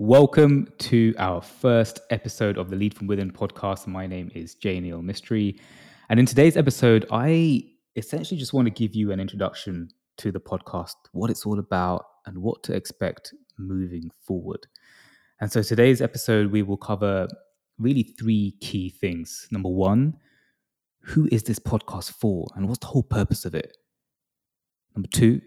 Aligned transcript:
Welcome 0.00 0.68
to 0.78 1.12
our 1.18 1.42
first 1.42 1.98
episode 2.10 2.56
of 2.56 2.70
the 2.70 2.76
Lead 2.76 2.94
from 2.94 3.08
Within 3.08 3.32
podcast. 3.32 3.88
My 3.88 4.06
name 4.06 4.30
is 4.32 4.54
Jay 4.54 4.78
Neil 4.78 5.02
Mistry. 5.02 5.58
And 6.08 6.20
in 6.20 6.24
today's 6.24 6.56
episode, 6.56 7.04
I 7.10 7.64
essentially 7.96 8.38
just 8.38 8.52
want 8.52 8.66
to 8.66 8.70
give 8.70 8.94
you 8.94 9.10
an 9.10 9.18
introduction 9.18 9.88
to 10.18 10.30
the 10.30 10.38
podcast, 10.38 10.94
what 11.10 11.30
it's 11.30 11.44
all 11.44 11.58
about, 11.58 12.04
and 12.26 12.38
what 12.38 12.62
to 12.62 12.76
expect 12.76 13.34
moving 13.58 14.08
forward. 14.22 14.68
And 15.40 15.50
so 15.50 15.64
today's 15.64 16.00
episode, 16.00 16.52
we 16.52 16.62
will 16.62 16.76
cover 16.76 17.26
really 17.76 18.04
three 18.04 18.54
key 18.60 18.90
things. 18.90 19.48
Number 19.50 19.68
one, 19.68 20.14
who 21.00 21.28
is 21.32 21.42
this 21.42 21.58
podcast 21.58 22.12
for 22.12 22.46
and 22.54 22.68
what's 22.68 22.78
the 22.78 22.86
whole 22.86 23.02
purpose 23.02 23.44
of 23.44 23.52
it? 23.52 23.76
Number 24.94 25.08
two, 25.08 25.40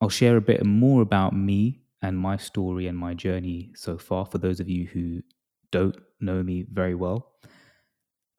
I'll 0.00 0.08
share 0.08 0.38
a 0.38 0.40
bit 0.40 0.64
more 0.64 1.02
about 1.02 1.36
me 1.36 1.82
and 2.02 2.18
my 2.18 2.36
story 2.36 2.86
and 2.86 2.96
my 2.96 3.14
journey 3.14 3.72
so 3.74 3.98
far 3.98 4.24
for 4.24 4.38
those 4.38 4.60
of 4.60 4.68
you 4.68 4.86
who 4.86 5.22
don't 5.70 5.96
know 6.20 6.42
me 6.42 6.64
very 6.70 6.94
well. 6.94 7.32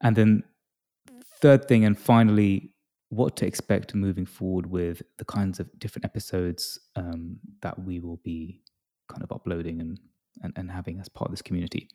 And 0.02 0.16
then, 0.16 0.42
third 1.40 1.68
thing, 1.68 1.84
and 1.84 1.98
finally, 1.98 2.72
what 3.10 3.36
to 3.36 3.46
expect 3.46 3.94
moving 3.94 4.24
forward 4.24 4.66
with 4.66 5.02
the 5.18 5.24
kinds 5.24 5.60
of 5.60 5.68
different 5.78 6.04
episodes 6.04 6.78
um, 6.96 7.38
that 7.60 7.78
we 7.84 8.00
will 8.00 8.20
be 8.24 8.62
kind 9.08 9.22
of 9.22 9.32
uploading 9.32 9.80
and, 9.80 9.98
and, 10.42 10.52
and 10.56 10.70
having 10.70 11.00
as 11.00 11.08
part 11.08 11.28
of 11.28 11.32
this 11.32 11.42
community. 11.42 11.88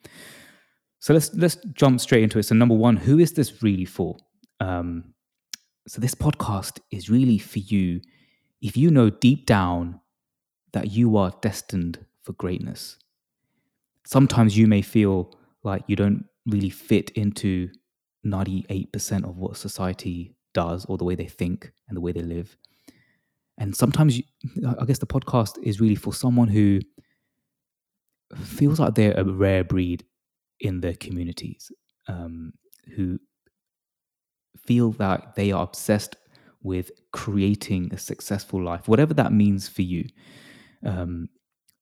So 1.00 1.13
let's 1.13 1.34
let's 1.36 1.55
jump 1.74 2.02
straight 2.02 2.24
into 2.24 2.40
it. 2.40 2.44
So 2.44 2.55
number 2.55 2.76
one, 2.76 2.98
who 2.98 3.20
is 3.20 3.34
this 3.34 3.63
really 3.63 3.86
for? 3.86 4.18
Um, 4.60 5.13
so 5.88 6.02
this 6.02 6.16
podcast 6.16 6.80
is 6.91 7.10
really 7.10 7.38
for 7.38 7.60
you 7.60 8.02
if 8.62 8.76
you 8.76 8.90
know 8.90 9.10
deep 9.10 9.46
down 9.46 10.02
that 10.76 10.92
you 10.92 11.16
are 11.16 11.32
destined 11.40 12.06
for 12.22 12.34
greatness. 12.34 12.98
Sometimes 14.06 14.58
you 14.58 14.68
may 14.68 14.82
feel 14.82 15.34
like 15.64 15.84
you 15.88 15.96
don't 15.96 16.26
really 16.46 16.70
fit 16.70 17.12
into 17.12 17.70
98% 18.26 19.24
of 19.24 19.38
what 19.38 19.55
society 19.55 20.36
does 20.54 20.84
or 20.86 20.98
the 20.98 21.05
way 21.05 21.16
they 21.16 21.27
think 21.27 21.72
and 21.88 21.96
the 21.96 22.02
way 22.02 22.12
they 22.12 22.22
live. 22.22 22.58
And 23.58 23.74
sometimes, 23.74 24.18
you, 24.18 24.24
I 24.77 24.84
guess 24.84 24.99
the 24.99 25.08
podcast 25.08 25.58
is 25.64 25.80
really 25.80 25.96
for 25.96 26.14
someone 26.14 26.49
who 26.49 26.82
feels 28.36 28.77
like 28.77 28.96
they're 28.96 29.18
a 29.18 29.24
rare 29.24 29.64
breed 29.64 30.04
in 30.60 30.82
their 30.82 30.96
communities, 30.96 31.71
um, 32.10 32.52
who 32.98 33.18
feel 34.58 34.92
that 34.94 35.36
they 35.36 35.54
are 35.54 35.64
obsessed 35.64 36.18
with 36.64 36.92
creating 37.14 37.94
a 37.94 37.98
successful 37.98 38.62
life, 38.62 38.90
whatever 38.90 39.14
that 39.14 39.32
means 39.32 39.70
for 39.70 39.84
you 39.84 40.05
um, 40.86 41.30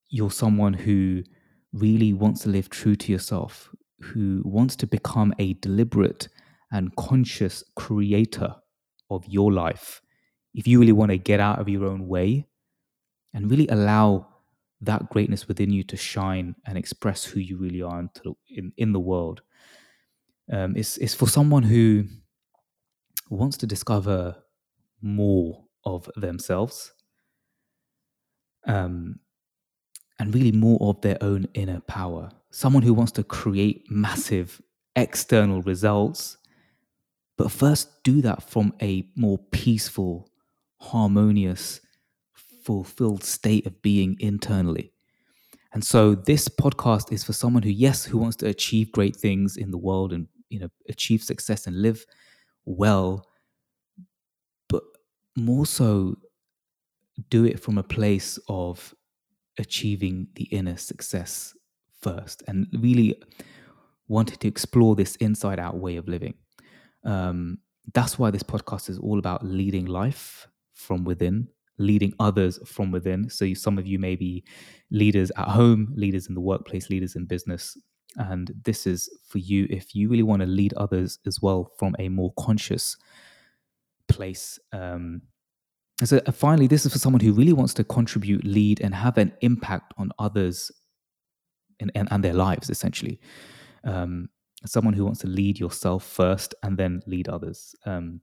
you're 0.10 0.32
someone 0.32 0.74
who 0.74 1.24
really 1.74 2.14
wants 2.14 2.42
to 2.42 2.50
live 2.50 2.70
true 2.70 2.96
to 2.96 3.12
yourself, 3.12 3.70
who 4.00 4.42
wants 4.46 4.76
to 4.78 4.88
become 4.88 5.34
a 5.40 5.54
deliberate 5.56 6.30
and 6.72 6.96
conscious 6.96 7.64
creator 7.76 8.56
of 9.10 9.26
your 9.28 9.52
life, 9.52 10.02
if 10.54 10.68
you 10.68 10.80
really 10.80 10.92
want 10.92 11.12
to 11.12 11.18
get 11.18 11.40
out 11.40 11.60
of 11.60 11.70
your 11.70 11.86
own 11.86 12.08
way 12.08 12.46
and 13.34 13.50
really 13.50 13.68
allow 13.70 14.28
that 14.82 15.10
greatness 15.10 15.48
within 15.48 15.72
you 15.72 15.84
to 15.84 15.98
shine 15.98 16.56
and 16.66 16.78
express 16.78 17.24
who 17.24 17.40
you 17.40 17.58
really 17.58 17.82
are 17.82 18.08
in, 18.50 18.72
in 18.78 18.92
the 18.92 19.00
world, 19.00 19.42
um, 20.52 20.76
it's, 20.76 20.98
it's 20.98 21.14
for 21.14 21.28
someone 21.28 21.64
who 21.64 22.04
wants 23.30 23.58
to 23.58 23.68
discover 23.68 24.36
more 25.02 25.64
of 25.86 26.10
themselves 26.16 26.94
um, 28.66 29.20
and 30.20 30.34
really 30.34 30.52
more 30.52 30.78
of 30.82 31.02
their 31.02 31.18
own 31.22 31.48
inner 31.54 31.82
power. 31.82 32.30
Someone 32.52 32.84
who 32.84 32.94
wants 32.94 33.12
to 33.14 33.24
create 33.24 33.90
massive 33.90 34.62
external 34.96 35.62
results, 35.64 36.38
but 37.38 37.52
first 37.52 38.04
do 38.04 38.22
that 38.22 38.44
from 38.44 38.74
a 38.82 39.08
more 39.16 39.40
peaceful, 39.52 40.30
harmonious, 40.80 41.82
fulfilled 42.64 43.24
state 43.24 43.66
of 43.66 43.82
being 43.82 44.16
internally. 44.20 44.94
And 45.74 45.84
so 45.84 46.14
this 46.14 46.48
podcast 46.48 47.12
is 47.12 47.24
for 47.24 47.34
someone 47.34 47.64
who, 47.64 47.72
yes, 47.72 48.06
who 48.06 48.20
wants 48.20 48.36
to 48.38 48.48
achieve 48.48 48.92
great 48.92 49.16
things 49.16 49.58
in 49.58 49.72
the 49.72 49.78
world 49.78 50.14
and 50.14 50.28
you 50.50 50.60
know 50.60 50.70
achieve 50.88 51.24
success 51.24 51.66
and 51.66 51.82
live 51.82 52.06
well, 52.66 53.28
but 54.70 54.84
more 55.36 55.66
so 55.66 56.16
do 57.30 57.46
it 57.46 57.60
from 57.60 57.78
a 57.78 57.84
place 57.84 58.40
of 58.48 58.94
achieving 59.58 60.28
the 60.36 60.46
inner 60.46 60.78
success 60.78 61.56
first 62.02 62.44
and 62.48 62.68
really 62.80 63.22
wanted 64.08 64.40
to 64.42 64.48
explore 64.48 64.96
this 64.96 65.16
inside 65.18 65.60
out 65.60 65.78
way 65.78 65.96
of 65.96 66.08
living. 66.08 66.34
Um, 67.06 67.60
that's 67.94 68.18
why 68.18 68.32
this 68.32 68.44
podcast 68.44 68.90
is 68.90 69.00
all 69.00 69.20
about 69.20 69.46
leading 69.46 69.86
life 69.86 70.48
from 70.74 71.04
within, 71.04 71.48
leading 71.78 72.14
others 72.20 72.60
from 72.66 72.92
within. 72.92 73.30
So, 73.30 73.46
you, 73.46 73.56
some 73.56 73.78
of 73.78 73.88
you 73.88 74.00
may 74.00 74.16
be 74.16 74.44
leaders 74.92 75.32
at 75.38 75.48
home, 75.48 75.94
leaders 75.96 76.28
in 76.28 76.36
the 76.36 76.42
workplace, 76.42 76.90
leaders 76.90 77.16
in 77.16 77.26
business. 77.26 77.78
And 78.16 78.52
this 78.64 78.86
is 78.86 79.10
for 79.28 79.40
you 79.40 79.68
if 79.70 79.96
you 79.96 80.08
really 80.10 80.24
want 80.24 80.42
to 80.42 80.48
lead 80.48 80.74
others 80.76 81.20
as 81.26 81.42
well 81.42 81.72
from 81.78 81.96
a 82.00 82.10
more 82.10 82.32
conscious 82.38 82.96
place. 84.08 84.60
Um, 84.72 85.24
so 86.08 86.22
uh, 86.26 86.32
finally, 86.32 86.68
this 86.68 86.86
is 86.86 86.92
for 86.92 87.00
someone 87.00 87.22
who 87.22 87.34
really 87.34 87.54
wants 87.54 87.74
to 87.76 87.84
contribute, 87.84 88.44
lead, 88.44 88.82
and 88.82 88.94
have 88.96 89.18
an 89.18 89.34
impact 89.42 89.94
on 89.98 90.12
others 90.20 90.72
and, 91.80 91.92
and, 91.96 92.08
and 92.12 92.24
their 92.24 92.34
lives, 92.34 92.70
essentially. 92.70 93.20
Um, 93.84 94.30
someone 94.66 94.94
who 94.94 95.04
wants 95.06 95.20
to 95.22 95.28
lead 95.28 95.60
yourself 95.60 96.04
first 96.04 96.56
and 96.64 96.78
then 96.78 97.02
lead 97.06 97.28
others. 97.28 97.76
Um, 97.86 98.22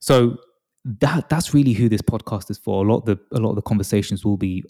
so 0.00 0.36
that 0.84 1.28
that's 1.28 1.54
really 1.54 1.72
who 1.72 1.88
this 1.88 2.02
podcast 2.02 2.50
is 2.50 2.58
for. 2.58 2.84
A 2.84 2.88
lot 2.88 2.98
of 2.98 3.04
the 3.06 3.18
a 3.36 3.40
lot 3.40 3.50
of 3.50 3.56
the 3.56 3.62
conversations 3.62 4.24
will 4.24 4.36
be 4.36 4.64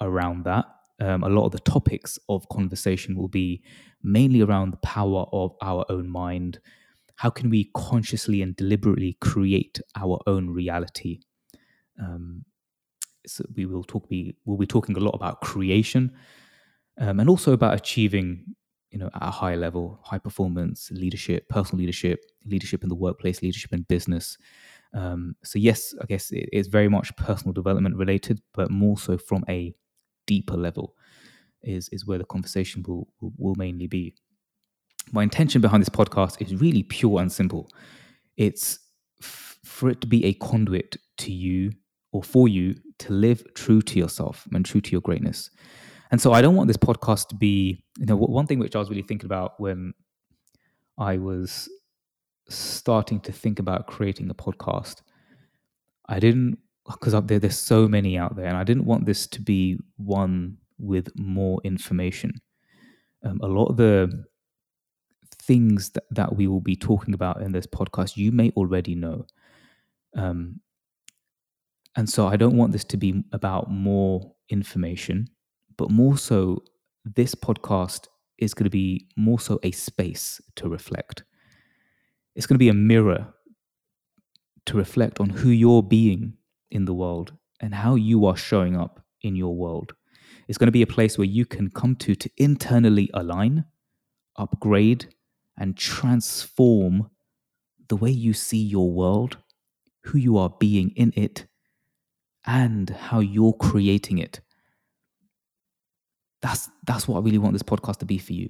around 0.00 0.44
that. 0.44 0.66
Um, 1.00 1.24
a 1.24 1.28
lot 1.28 1.46
of 1.46 1.52
the 1.52 1.60
topics 1.60 2.18
of 2.28 2.48
conversation 2.48 3.16
will 3.16 3.28
be 3.28 3.62
mainly 4.02 4.40
around 4.42 4.72
the 4.72 4.78
power 4.78 5.26
of 5.32 5.54
our 5.62 5.84
own 5.88 6.08
mind. 6.08 6.60
How 7.16 7.30
can 7.30 7.50
we 7.50 7.70
consciously 7.74 8.42
and 8.42 8.54
deliberately 8.56 9.16
create 9.20 9.80
our 9.96 10.20
own 10.26 10.50
reality? 10.50 11.20
Um, 12.02 12.44
so 13.26 13.44
we 13.56 13.66
will 13.66 13.84
talk. 13.84 14.08
Be 14.08 14.36
we'll 14.44 14.58
be 14.58 14.66
talking 14.66 14.96
a 14.96 15.00
lot 15.00 15.14
about 15.14 15.40
creation, 15.40 16.12
um, 16.98 17.20
and 17.20 17.28
also 17.30 17.52
about 17.52 17.74
achieving, 17.74 18.44
you 18.90 18.98
know, 18.98 19.10
at 19.14 19.22
a 19.22 19.30
high 19.30 19.54
level, 19.54 20.00
high 20.04 20.18
performance 20.18 20.90
leadership, 20.90 21.48
personal 21.48 21.80
leadership, 21.80 22.24
leadership 22.44 22.82
in 22.82 22.88
the 22.88 22.94
workplace, 22.94 23.42
leadership 23.42 23.72
in 23.72 23.82
business. 23.82 24.38
Um, 24.94 25.36
so 25.42 25.58
yes, 25.58 25.94
I 26.02 26.06
guess 26.06 26.30
it, 26.32 26.48
it's 26.52 26.68
very 26.68 26.88
much 26.88 27.14
personal 27.16 27.52
development 27.52 27.96
related, 27.96 28.42
but 28.54 28.70
more 28.70 28.98
so 28.98 29.16
from 29.18 29.44
a 29.48 29.74
deeper 30.26 30.56
level 30.56 30.94
is 31.62 31.88
is 31.90 32.06
where 32.06 32.18
the 32.18 32.24
conversation 32.24 32.82
will, 32.86 33.08
will, 33.20 33.54
mainly 33.56 33.86
be. 33.86 34.14
My 35.12 35.22
intention 35.22 35.60
behind 35.60 35.82
this 35.82 35.88
podcast 35.88 36.40
is 36.42 36.60
really 36.60 36.82
pure 36.82 37.20
and 37.20 37.30
simple. 37.30 37.70
It's 38.36 38.78
f- 39.20 39.58
for 39.64 39.90
it 39.90 40.00
to 40.00 40.06
be 40.06 40.24
a 40.24 40.34
conduit 40.34 40.96
to 41.18 41.32
you 41.32 41.72
or 42.12 42.22
for 42.22 42.46
you 42.46 42.74
to 42.98 43.12
live 43.12 43.42
true 43.54 43.82
to 43.82 43.98
yourself 43.98 44.46
and 44.52 44.64
true 44.64 44.80
to 44.80 44.92
your 44.92 45.00
greatness. 45.00 45.50
And 46.10 46.20
so 46.20 46.32
I 46.32 46.42
don't 46.42 46.54
want 46.54 46.68
this 46.68 46.76
podcast 46.76 47.28
to 47.28 47.34
be, 47.34 47.82
you 47.98 48.06
know, 48.06 48.16
one 48.16 48.46
thing 48.46 48.58
which 48.58 48.76
I 48.76 48.78
was 48.78 48.90
really 48.90 49.02
thinking 49.02 49.26
about 49.26 49.58
when 49.58 49.94
I 50.98 51.16
was 51.16 51.70
starting 52.48 53.18
to 53.20 53.32
think 53.32 53.58
about 53.58 53.86
creating 53.86 54.28
a 54.28 54.34
podcast, 54.34 55.00
I 56.08 56.20
didn't, 56.20 56.58
because 56.86 57.14
there, 57.24 57.38
there's 57.38 57.58
so 57.58 57.88
many 57.88 58.18
out 58.18 58.36
there, 58.36 58.46
and 58.46 58.56
I 58.56 58.64
didn't 58.64 58.84
want 58.84 59.06
this 59.06 59.26
to 59.28 59.40
be 59.40 59.78
one 59.96 60.58
with 60.78 61.08
more 61.18 61.60
information. 61.64 62.34
Um, 63.24 63.40
a 63.42 63.46
lot 63.46 63.66
of 63.66 63.76
the 63.76 64.24
things 65.36 65.90
that, 65.90 66.04
that 66.10 66.36
we 66.36 66.46
will 66.46 66.60
be 66.60 66.76
talking 66.76 67.14
about 67.14 67.40
in 67.40 67.52
this 67.52 67.66
podcast, 67.66 68.16
you 68.16 68.32
may 68.32 68.50
already 68.50 68.94
know. 68.94 69.26
Um, 70.14 70.60
and 71.96 72.08
so 72.08 72.26
I 72.26 72.36
don't 72.36 72.56
want 72.56 72.72
this 72.72 72.84
to 72.84 72.96
be 72.96 73.22
about 73.32 73.70
more 73.70 74.32
information, 74.48 75.28
but 75.76 75.90
more 75.90 76.16
so, 76.16 76.62
this 77.04 77.34
podcast 77.34 78.06
is 78.38 78.54
going 78.54 78.64
to 78.64 78.70
be 78.70 79.08
more 79.16 79.40
so 79.40 79.58
a 79.62 79.72
space 79.72 80.40
to 80.56 80.68
reflect. 80.68 81.24
It's 82.34 82.46
going 82.46 82.54
to 82.54 82.58
be 82.58 82.68
a 82.68 82.74
mirror 82.74 83.26
to 84.66 84.76
reflect 84.76 85.20
on 85.20 85.28
who 85.28 85.50
you're 85.50 85.82
being 85.82 86.34
in 86.70 86.84
the 86.84 86.94
world 86.94 87.32
and 87.60 87.74
how 87.74 87.94
you 87.94 88.24
are 88.26 88.36
showing 88.36 88.76
up 88.76 89.04
in 89.22 89.36
your 89.36 89.54
world. 89.54 89.92
It's 90.48 90.58
going 90.58 90.68
to 90.68 90.72
be 90.72 90.82
a 90.82 90.86
place 90.86 91.18
where 91.18 91.26
you 91.26 91.44
can 91.44 91.70
come 91.70 91.94
to 91.96 92.14
to 92.14 92.30
internally 92.36 93.10
align, 93.14 93.64
upgrade, 94.36 95.14
and 95.58 95.76
transform 95.76 97.10
the 97.88 97.96
way 97.96 98.10
you 98.10 98.32
see 98.32 98.62
your 98.62 98.90
world, 98.90 99.36
who 100.04 100.18
you 100.18 100.38
are 100.38 100.50
being 100.58 100.90
in 100.96 101.12
it, 101.16 101.46
and 102.46 102.90
how 102.90 103.20
you're 103.20 103.52
creating 103.54 104.18
it. 104.18 104.40
That's 106.40 106.68
that's 106.86 107.06
what 107.06 107.18
I 107.18 107.22
really 107.22 107.38
want 107.38 107.52
this 107.52 107.62
podcast 107.62 107.98
to 107.98 108.04
be 108.04 108.18
for 108.18 108.32
you. 108.32 108.48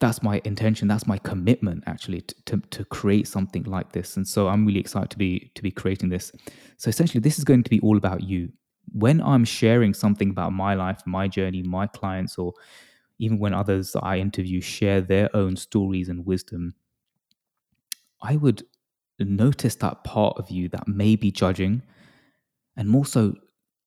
That's 0.00 0.22
my 0.22 0.40
intention. 0.44 0.88
That's 0.88 1.06
my 1.06 1.18
commitment, 1.18 1.84
actually, 1.86 2.22
to, 2.22 2.34
to, 2.46 2.56
to 2.70 2.84
create 2.86 3.28
something 3.28 3.62
like 3.62 3.92
this. 3.92 4.16
And 4.16 4.26
so 4.26 4.48
I'm 4.48 4.66
really 4.66 4.80
excited 4.80 5.10
to 5.10 5.18
be 5.18 5.50
to 5.54 5.62
be 5.62 5.70
creating 5.70 6.08
this. 6.08 6.32
So 6.78 6.88
essentially, 6.88 7.20
this 7.20 7.38
is 7.38 7.44
going 7.44 7.62
to 7.62 7.70
be 7.70 7.80
all 7.80 7.96
about 7.96 8.22
you. 8.22 8.50
When 8.92 9.20
I'm 9.22 9.44
sharing 9.44 9.94
something 9.94 10.30
about 10.30 10.52
my 10.52 10.74
life, 10.74 11.00
my 11.06 11.28
journey, 11.28 11.62
my 11.62 11.86
clients, 11.86 12.38
or 12.38 12.54
even 13.18 13.38
when 13.38 13.54
others 13.54 13.92
that 13.92 14.02
I 14.02 14.18
interview 14.18 14.60
share 14.60 15.00
their 15.00 15.34
own 15.36 15.56
stories 15.56 16.08
and 16.08 16.26
wisdom, 16.26 16.74
I 18.22 18.36
would 18.36 18.64
notice 19.18 19.76
that 19.76 20.04
part 20.04 20.38
of 20.38 20.50
you 20.50 20.68
that 20.70 20.88
may 20.88 21.16
be 21.16 21.30
judging 21.30 21.82
and 22.76 22.88
more 22.88 23.06
so 23.06 23.34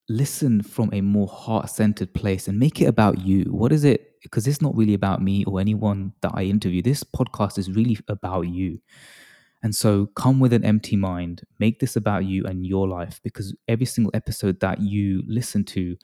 listen 0.09 0.63
from 0.63 0.89
a 0.93 1.01
more 1.01 1.27
heart 1.27 1.69
centered 1.69 2.13
place 2.13 2.47
and 2.47 2.57
make 2.57 2.81
it 2.81 2.85
about 2.85 3.19
you. 3.19 3.43
What 3.51 3.71
is 3.71 3.83
it? 3.83 4.13
Because 4.23 4.47
it's 4.47 4.61
not 4.61 4.75
really 4.75 4.93
about 4.93 5.21
me 5.21 5.43
or 5.45 5.59
anyone 5.59 6.13
that 6.21 6.31
I 6.33 6.43
interview. 6.43 6.81
This 6.81 7.03
podcast 7.03 7.57
is 7.57 7.69
really 7.69 7.97
about 8.07 8.43
you. 8.43 8.79
And 9.63 9.75
so 9.75 10.05
come 10.15 10.39
with 10.39 10.53
an 10.53 10.63
empty 10.63 10.95
mind, 10.95 11.41
make 11.59 11.79
this 11.79 11.95
about 11.95 12.25
you 12.25 12.45
and 12.45 12.65
your 12.65 12.87
life 12.87 13.19
because 13.23 13.55
every 13.67 13.85
single 13.85 14.11
episode 14.13 14.59
that 14.59 14.79
you 14.79 15.23
listen 15.27 15.63
to 15.65 15.97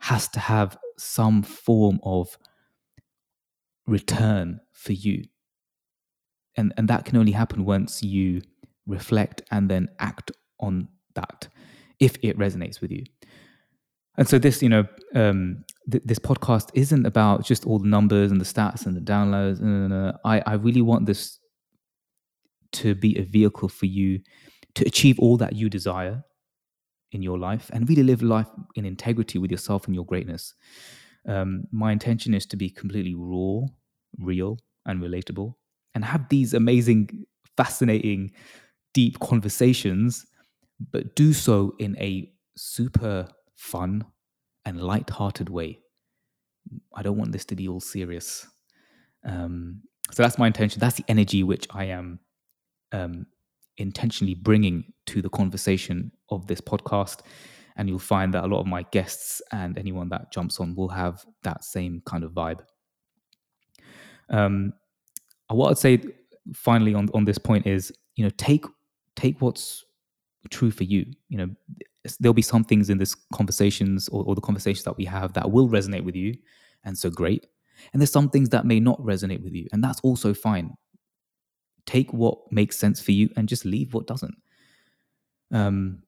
has 0.00 0.28
to 0.28 0.40
have 0.40 0.78
some 0.96 1.42
form 1.42 1.98
of 2.02 2.36
return 3.86 4.60
for 4.72 4.92
you. 4.92 5.24
And, 6.56 6.72
and 6.76 6.88
that 6.88 7.04
can 7.04 7.16
only 7.16 7.32
happen 7.32 7.64
once 7.64 8.02
you 8.02 8.42
reflect 8.86 9.42
and 9.50 9.68
then 9.68 9.88
act 9.98 10.30
on 10.60 10.88
that 11.14 11.48
if 12.00 12.16
it 12.22 12.38
resonates 12.38 12.80
with 12.80 12.90
you. 12.90 13.04
And 14.16 14.28
so 14.28 14.38
this, 14.38 14.62
you 14.62 14.68
know, 14.68 14.84
um, 15.14 15.64
th- 15.90 16.02
this 16.04 16.18
podcast 16.18 16.70
isn't 16.74 17.06
about 17.06 17.44
just 17.44 17.66
all 17.66 17.78
the 17.78 17.88
numbers 17.88 18.32
and 18.32 18.40
the 18.40 18.44
stats 18.44 18.84
and 18.84 18.96
the 18.96 19.00
downloads. 19.00 19.60
No, 19.60 19.86
no, 19.86 19.88
no. 19.88 20.18
I, 20.24 20.42
I 20.44 20.54
really 20.54 20.82
want 20.82 21.06
this 21.06 21.38
to 22.72 22.94
be 22.94 23.16
a 23.18 23.22
vehicle 23.22 23.68
for 23.68 23.86
you 23.86 24.20
to 24.74 24.84
achieve 24.86 25.18
all 25.18 25.36
that 25.36 25.54
you 25.54 25.70
desire 25.70 26.22
in 27.12 27.22
your 27.22 27.38
life 27.38 27.70
and 27.72 27.88
really 27.88 28.02
live 28.02 28.22
life 28.22 28.48
in 28.74 28.84
integrity 28.84 29.38
with 29.38 29.50
yourself 29.50 29.86
and 29.86 29.94
your 29.94 30.04
greatness. 30.04 30.54
Um, 31.26 31.64
my 31.72 31.92
intention 31.92 32.34
is 32.34 32.46
to 32.46 32.56
be 32.56 32.70
completely 32.70 33.14
raw, 33.14 33.66
real, 34.18 34.58
and 34.86 35.00
relatable, 35.02 35.54
and 35.94 36.04
have 36.04 36.28
these 36.28 36.54
amazing, 36.54 37.24
fascinating, 37.56 38.32
deep 38.94 39.18
conversations, 39.20 40.26
but 40.92 41.16
do 41.16 41.32
so 41.32 41.74
in 41.78 41.96
a 41.98 42.32
super 42.56 43.28
fun 43.56 44.04
and 44.64 44.80
light-hearted 44.80 45.48
way. 45.48 45.80
I 46.94 47.02
don't 47.02 47.16
want 47.16 47.32
this 47.32 47.44
to 47.46 47.56
be 47.56 47.68
all 47.68 47.80
serious. 47.80 48.46
Um, 49.24 49.82
so 50.12 50.22
that's 50.22 50.38
my 50.38 50.46
intention. 50.46 50.80
That's 50.80 50.96
the 50.96 51.04
energy 51.08 51.42
which 51.42 51.66
I 51.70 51.84
am 51.84 52.20
um, 52.92 53.26
intentionally 53.76 54.34
bringing 54.34 54.92
to 55.06 55.22
the 55.22 55.30
conversation 55.30 56.12
of 56.30 56.46
this 56.46 56.60
podcast. 56.60 57.20
And 57.76 57.88
you'll 57.88 57.98
find 57.98 58.34
that 58.34 58.44
a 58.44 58.46
lot 58.46 58.60
of 58.60 58.66
my 58.66 58.82
guests 58.90 59.40
and 59.52 59.78
anyone 59.78 60.08
that 60.10 60.32
jumps 60.32 60.60
on 60.60 60.74
will 60.74 60.88
have 60.88 61.24
that 61.42 61.64
same 61.64 62.02
kind 62.04 62.24
of 62.24 62.32
vibe. 62.32 62.60
Um, 64.30 64.72
what 65.48 65.70
I'd 65.70 65.78
say 65.78 66.02
finally 66.54 66.94
on, 66.94 67.08
on 67.14 67.24
this 67.24 67.38
point 67.38 67.66
is, 67.66 67.92
you 68.16 68.24
know, 68.24 68.30
take 68.36 68.64
take 69.16 69.40
what's 69.40 69.84
true 70.50 70.70
for 70.70 70.84
you. 70.84 71.06
You 71.28 71.38
know, 71.38 71.48
there'll 72.20 72.34
be 72.34 72.42
some 72.42 72.64
things 72.64 72.90
in 72.90 72.98
this 72.98 73.14
conversations 73.32 74.08
or, 74.08 74.24
or 74.24 74.34
the 74.34 74.40
conversations 74.40 74.84
that 74.84 74.96
we 74.96 75.04
have 75.04 75.32
that 75.34 75.50
will 75.50 75.68
resonate 75.68 76.04
with 76.04 76.16
you, 76.16 76.34
and 76.84 76.96
so 76.96 77.10
great. 77.10 77.46
And 77.92 78.00
there's 78.00 78.12
some 78.12 78.28
things 78.28 78.48
that 78.48 78.66
may 78.66 78.80
not 78.80 79.00
resonate 79.00 79.42
with 79.42 79.54
you, 79.54 79.66
and 79.72 79.82
that's 79.82 80.00
also 80.00 80.34
fine 80.34 80.76
take 81.88 82.12
what 82.12 82.36
makes 82.52 82.76
sense 82.78 83.00
for 83.00 83.12
you 83.12 83.30
and 83.36 83.48
just 83.48 83.64
leave 83.64 83.94
what 83.94 84.06
doesn't. 84.06 84.34
Um, 85.50 86.02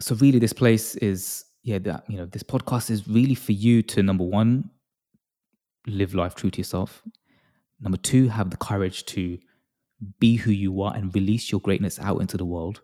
so 0.00 0.16
really, 0.16 0.40
this 0.40 0.52
place 0.52 0.96
is 0.96 1.44
yeah 1.62 1.78
that 1.78 2.04
you 2.08 2.16
know 2.16 2.26
this 2.26 2.42
podcast 2.42 2.90
is 2.90 3.06
really 3.06 3.34
for 3.34 3.52
you 3.52 3.82
to 3.82 4.02
number 4.02 4.24
one 4.24 4.70
live 5.86 6.14
life 6.14 6.34
true 6.34 6.50
to 6.50 6.58
yourself. 6.58 7.02
Number 7.80 7.98
two, 7.98 8.28
have 8.28 8.50
the 8.50 8.56
courage 8.56 9.06
to 9.06 9.38
be 10.18 10.36
who 10.36 10.50
you 10.50 10.82
are 10.82 10.94
and 10.94 11.14
release 11.14 11.52
your 11.52 11.60
greatness 11.60 11.98
out 12.00 12.20
into 12.20 12.36
the 12.36 12.44
world. 12.44 12.80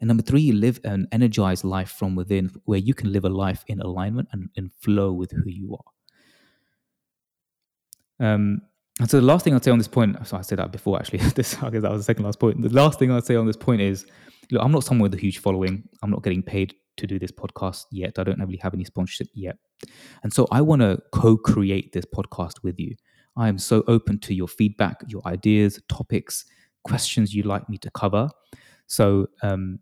And 0.00 0.08
number 0.08 0.22
three, 0.22 0.52
live 0.52 0.80
an 0.84 1.08
energized 1.12 1.64
life 1.64 1.90
from 1.90 2.14
within 2.14 2.50
where 2.64 2.78
you 2.78 2.94
can 2.94 3.12
live 3.12 3.24
a 3.24 3.28
life 3.28 3.64
in 3.66 3.80
alignment 3.80 4.28
and 4.32 4.50
in 4.54 4.70
flow 4.80 5.12
with 5.12 5.32
who 5.32 5.48
you 5.48 5.76
are. 5.76 5.92
Um, 8.18 8.62
and 8.98 9.10
so 9.10 9.18
the 9.20 9.26
last 9.26 9.44
thing 9.44 9.54
I'd 9.54 9.62
say 9.62 9.70
on 9.70 9.78
this 9.78 9.88
point, 9.88 10.16
so 10.26 10.36
I 10.36 10.40
said 10.40 10.58
that 10.58 10.72
before 10.72 10.98
actually. 10.98 11.18
this 11.34 11.54
I 11.62 11.70
guess 11.70 11.82
that 11.82 11.90
was 11.90 12.00
the 12.00 12.04
second 12.04 12.24
last 12.24 12.40
point. 12.40 12.62
The 12.62 12.68
last 12.70 12.98
thing 12.98 13.10
I'd 13.10 13.26
say 13.26 13.36
on 13.36 13.46
this 13.46 13.56
point 13.56 13.82
is, 13.82 14.06
look, 14.50 14.62
I'm 14.62 14.72
not 14.72 14.84
someone 14.84 15.10
with 15.10 15.18
a 15.18 15.20
huge 15.20 15.38
following. 15.38 15.86
I'm 16.02 16.10
not 16.10 16.22
getting 16.22 16.42
paid 16.42 16.74
to 16.96 17.06
do 17.06 17.18
this 17.18 17.30
podcast 17.30 17.84
yet. 17.92 18.18
I 18.18 18.24
don't 18.24 18.40
really 18.40 18.56
have 18.62 18.72
any 18.72 18.84
sponsorship 18.84 19.28
yet, 19.34 19.56
and 20.22 20.32
so 20.32 20.46
I 20.50 20.62
want 20.62 20.80
to 20.80 20.98
co-create 21.12 21.92
this 21.92 22.06
podcast 22.06 22.62
with 22.62 22.80
you. 22.80 22.94
I 23.36 23.48
am 23.48 23.58
so 23.58 23.84
open 23.86 24.18
to 24.20 24.34
your 24.34 24.48
feedback, 24.48 25.02
your 25.08 25.20
ideas, 25.26 25.78
topics, 25.90 26.46
questions 26.84 27.34
you'd 27.34 27.44
like 27.44 27.68
me 27.68 27.76
to 27.78 27.90
cover. 27.90 28.30
So 28.86 29.26
um, 29.42 29.80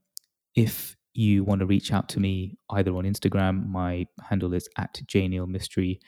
if 0.54 0.96
you 1.14 1.44
want 1.44 1.60
to 1.60 1.66
reach 1.66 1.92
out 1.92 2.08
to 2.10 2.20
me 2.20 2.58
either 2.70 2.92
on 2.96 3.04
Instagram, 3.04 3.66
my 3.68 4.06
handle 4.28 4.52
is 4.52 4.68
at 4.76 4.94
jneil 5.06 5.46
mystery 5.46 6.00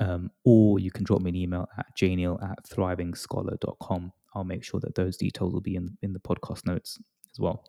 um, 0.00 0.30
or 0.44 0.78
you 0.78 0.90
can 0.90 1.04
drop 1.04 1.22
me 1.22 1.30
an 1.30 1.36
email 1.36 1.68
at 1.78 1.86
jneil 1.96 2.42
at 2.42 2.58
thrivingscholar.com. 2.68 4.12
I'll 4.34 4.44
make 4.44 4.64
sure 4.64 4.80
that 4.80 4.94
those 4.94 5.16
details 5.16 5.52
will 5.52 5.60
be 5.60 5.76
in, 5.76 5.96
in 6.02 6.12
the 6.12 6.18
podcast 6.18 6.66
notes 6.66 6.98
as 7.32 7.38
well. 7.38 7.64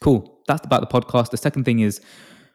Cool. 0.00 0.40
That's 0.48 0.64
about 0.66 0.88
the 0.88 1.00
podcast. 1.00 1.30
The 1.30 1.36
second 1.36 1.64
thing 1.64 1.80
is 1.80 2.00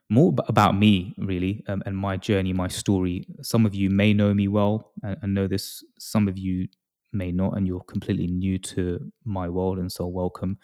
more 0.09 0.33
about 0.47 0.77
me, 0.77 1.15
really, 1.17 1.63
um, 1.67 1.81
and 1.85 1.97
my 1.97 2.17
journey, 2.17 2.53
my 2.53 2.67
story. 2.67 3.25
Some 3.41 3.65
of 3.65 3.73
you 3.73 3.89
may 3.89 4.13
know 4.13 4.33
me 4.33 4.47
well 4.47 4.91
and, 5.01 5.17
and 5.21 5.33
know 5.33 5.47
this, 5.47 5.83
some 5.97 6.27
of 6.27 6.37
you 6.37 6.67
may 7.13 7.31
not, 7.31 7.55
and 7.55 7.65
you're 7.65 7.81
completely 7.81 8.27
new 8.27 8.57
to 8.57 9.11
my 9.23 9.47
world, 9.47 9.79
and 9.79 9.91
so 9.91 10.07
welcome. 10.07 10.57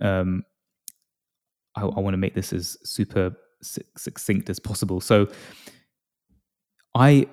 Um, 0.00 0.44
I, 1.78 1.82
I 1.82 2.00
want 2.00 2.14
to 2.14 2.18
make 2.18 2.34
this 2.34 2.52
as 2.52 2.76
super 2.84 3.36
succinct 3.96 4.50
as 4.50 4.58
possible. 4.58 5.00
So, 5.00 5.28
I 6.94 7.26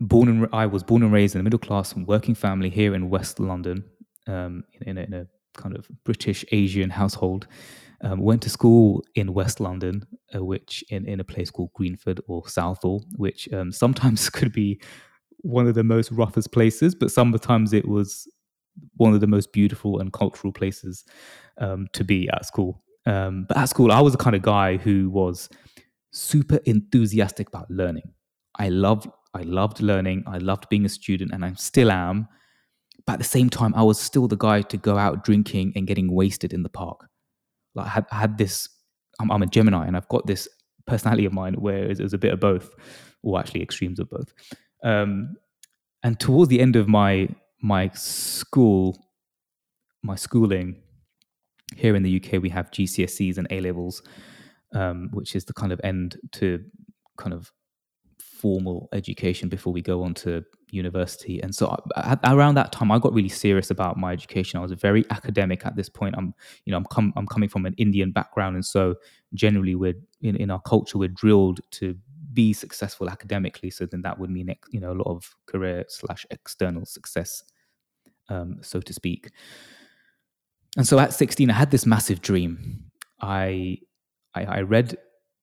born 0.00 0.28
and 0.28 0.48
I 0.52 0.66
was 0.66 0.82
born 0.82 1.02
and 1.02 1.12
raised 1.12 1.34
in 1.34 1.40
a 1.40 1.44
middle 1.44 1.58
class 1.58 1.94
working 1.94 2.34
family 2.34 2.70
here 2.70 2.94
in 2.94 3.10
West 3.10 3.38
London, 3.38 3.84
um, 4.26 4.64
in, 4.80 4.98
a, 4.98 5.02
in, 5.02 5.14
a, 5.14 5.26
kind 5.56 5.76
of 5.76 5.86
British 6.04 6.44
Asian 6.52 6.90
household. 6.90 7.46
Um, 8.02 8.20
went 8.20 8.40
to 8.42 8.48
school 8.48 9.04
in 9.14 9.34
West 9.34 9.60
London, 9.60 10.06
uh, 10.34 10.42
which 10.42 10.82
in, 10.88 11.06
in 11.06 11.20
a 11.20 11.24
place 11.24 11.50
called 11.50 11.74
Greenford 11.74 12.18
or 12.28 12.48
Southall, 12.48 13.04
which 13.16 13.46
um, 13.52 13.72
sometimes 13.82 14.30
could 14.30 14.52
be 14.52 14.80
one 15.42 15.66
of 15.66 15.74
the 15.74 15.84
most 15.84 16.10
roughest 16.10 16.50
places, 16.50 16.94
but 16.94 17.10
sometimes 17.10 17.74
it 17.74 17.86
was 17.86 18.26
one 18.96 19.12
of 19.12 19.20
the 19.20 19.26
most 19.26 19.52
beautiful 19.52 19.98
and 19.98 20.12
cultural 20.12 20.52
places 20.52 21.04
um, 21.58 21.88
to 21.92 22.04
be 22.04 22.28
at 22.32 22.46
school. 22.46 22.82
Um, 23.06 23.44
but 23.48 23.56
at 23.56 23.68
school, 23.68 23.92
I 23.92 24.00
was 24.00 24.12
the 24.12 24.18
kind 24.18 24.36
of 24.36 24.42
guy 24.42 24.76
who 24.76 25.10
was 25.10 25.48
super 26.12 26.58
enthusiastic 26.66 27.48
about 27.48 27.70
learning. 27.70 28.12
I 28.58 28.68
loved 28.68 29.08
I 29.32 29.42
loved 29.42 29.80
learning. 29.80 30.24
I 30.26 30.38
loved 30.38 30.68
being 30.68 30.84
a 30.84 30.88
student, 30.88 31.32
and 31.32 31.44
I 31.44 31.52
still 31.54 31.90
am. 31.90 32.28
But 33.06 33.14
at 33.14 33.18
the 33.20 33.24
same 33.24 33.48
time, 33.48 33.74
I 33.74 33.82
was 33.82 33.98
still 33.98 34.28
the 34.28 34.36
guy 34.36 34.62
to 34.62 34.76
go 34.76 34.98
out 34.98 35.24
drinking 35.24 35.72
and 35.76 35.86
getting 35.86 36.12
wasted 36.12 36.52
in 36.52 36.62
the 36.62 36.68
park. 36.68 37.08
Like 37.74 37.86
I 37.86 37.90
had, 37.90 38.06
I 38.10 38.16
had 38.16 38.38
this. 38.38 38.68
I'm, 39.20 39.30
I'm, 39.30 39.42
a 39.42 39.46
Gemini, 39.46 39.86
and 39.86 39.96
I've 39.96 40.08
got 40.08 40.26
this 40.26 40.48
personality 40.86 41.26
of 41.26 41.32
mine 41.32 41.54
where 41.54 41.84
it's, 41.84 42.00
it's 42.00 42.12
a 42.12 42.18
bit 42.18 42.32
of 42.32 42.40
both, 42.40 42.70
or 43.22 43.38
actually 43.38 43.62
extremes 43.62 44.00
of 44.00 44.10
both. 44.10 44.32
Um, 44.82 45.36
and 46.02 46.18
towards 46.18 46.48
the 46.48 46.60
end 46.60 46.76
of 46.76 46.88
my 46.88 47.28
my 47.62 47.90
school, 47.94 48.98
my 50.02 50.16
schooling 50.16 50.82
here 51.76 51.94
in 51.94 52.02
the 52.02 52.22
UK, 52.22 52.42
we 52.42 52.48
have 52.50 52.70
GCSEs 52.70 53.38
and 53.38 53.46
A 53.50 53.60
levels, 53.60 54.02
um, 54.74 55.08
which 55.12 55.34
is 55.34 55.44
the 55.44 55.52
kind 55.52 55.72
of 55.72 55.80
end 55.84 56.18
to 56.32 56.64
kind 57.16 57.32
of 57.32 57.52
formal 58.18 58.88
education 58.92 59.48
before 59.48 59.72
we 59.72 59.82
go 59.82 60.02
on 60.02 60.14
to 60.14 60.42
university. 60.70 61.40
And 61.42 61.54
so 61.54 61.76
I, 61.96 62.16
around 62.24 62.54
that 62.54 62.72
time, 62.72 62.90
I 62.90 62.98
got 62.98 63.12
really 63.12 63.28
serious 63.28 63.70
about 63.70 63.96
my 63.96 64.12
education. 64.12 64.58
I 64.58 64.62
was 64.62 64.72
very 64.72 65.04
academic 65.10 65.66
at 65.66 65.76
this 65.76 65.88
point. 65.88 66.14
I'm, 66.16 66.34
you 66.64 66.70
know, 66.70 66.78
I'm, 66.78 66.86
com- 66.86 67.12
I'm 67.16 67.26
coming 67.26 67.48
from 67.48 67.66
an 67.66 67.74
Indian 67.76 68.12
background, 68.12 68.54
and 68.56 68.64
so 68.64 68.94
generally, 69.34 69.74
we're 69.74 69.94
in, 70.22 70.36
in 70.36 70.50
our 70.50 70.60
culture, 70.60 70.98
we're 70.98 71.08
drilled 71.08 71.60
to 71.72 71.96
be 72.32 72.52
successful 72.52 73.10
academically. 73.10 73.70
So 73.70 73.86
then 73.86 74.02
that 74.02 74.18
would 74.18 74.30
mean, 74.30 74.54
you 74.70 74.80
know, 74.80 74.92
a 74.92 74.94
lot 74.94 75.08
of 75.08 75.34
career 75.46 75.84
slash 75.88 76.24
external 76.30 76.86
success, 76.86 77.42
um, 78.28 78.58
so 78.62 78.80
to 78.80 78.92
speak. 78.92 79.30
And 80.76 80.86
so 80.86 80.98
at 80.98 81.12
16, 81.12 81.50
I 81.50 81.54
had 81.54 81.70
this 81.70 81.86
massive 81.86 82.20
dream. 82.22 82.84
I, 83.20 83.78
I, 84.34 84.44
I 84.44 84.60
read 84.62 84.96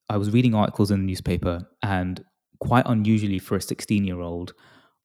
I 0.10 0.18
was 0.18 0.32
reading 0.32 0.56
articles 0.56 0.90
in 0.90 1.00
the 1.02 1.06
newspaper, 1.06 1.68
and 1.84 2.24
quite 2.60 2.86
unusually 2.88 3.40
for 3.40 3.58
a 3.58 3.62
16 3.62 4.06
year 4.06 4.22
old, 4.22 4.54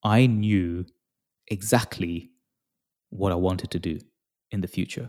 I 0.04 0.26
knew 0.26 0.86
exactly 1.48 2.30
what 3.10 3.32
I 3.32 3.36
wanted 3.36 3.70
to 3.72 3.78
do 3.78 3.98
in 4.52 4.60
the 4.60 4.68
future. 4.68 5.08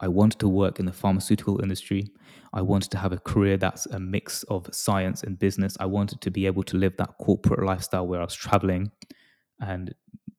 I 0.00 0.08
wanted 0.08 0.38
to 0.40 0.48
work 0.48 0.78
in 0.78 0.86
the 0.86 0.92
pharmaceutical 0.92 1.60
industry. 1.60 2.10
I 2.52 2.62
wanted 2.62 2.90
to 2.92 2.98
have 2.98 3.12
a 3.12 3.18
career 3.18 3.56
that's 3.56 3.86
a 3.86 3.98
mix 3.98 4.44
of 4.44 4.68
science 4.72 5.22
and 5.24 5.38
business. 5.38 5.76
I 5.80 5.86
wanted 5.86 6.20
to 6.22 6.30
be 6.30 6.46
able 6.46 6.62
to 6.64 6.76
live 6.76 6.96
that 6.96 7.18
corporate 7.20 7.66
lifestyle 7.66 8.06
where 8.06 8.20
I 8.20 8.24
was 8.24 8.34
traveling 8.34 8.92
and 9.60 9.94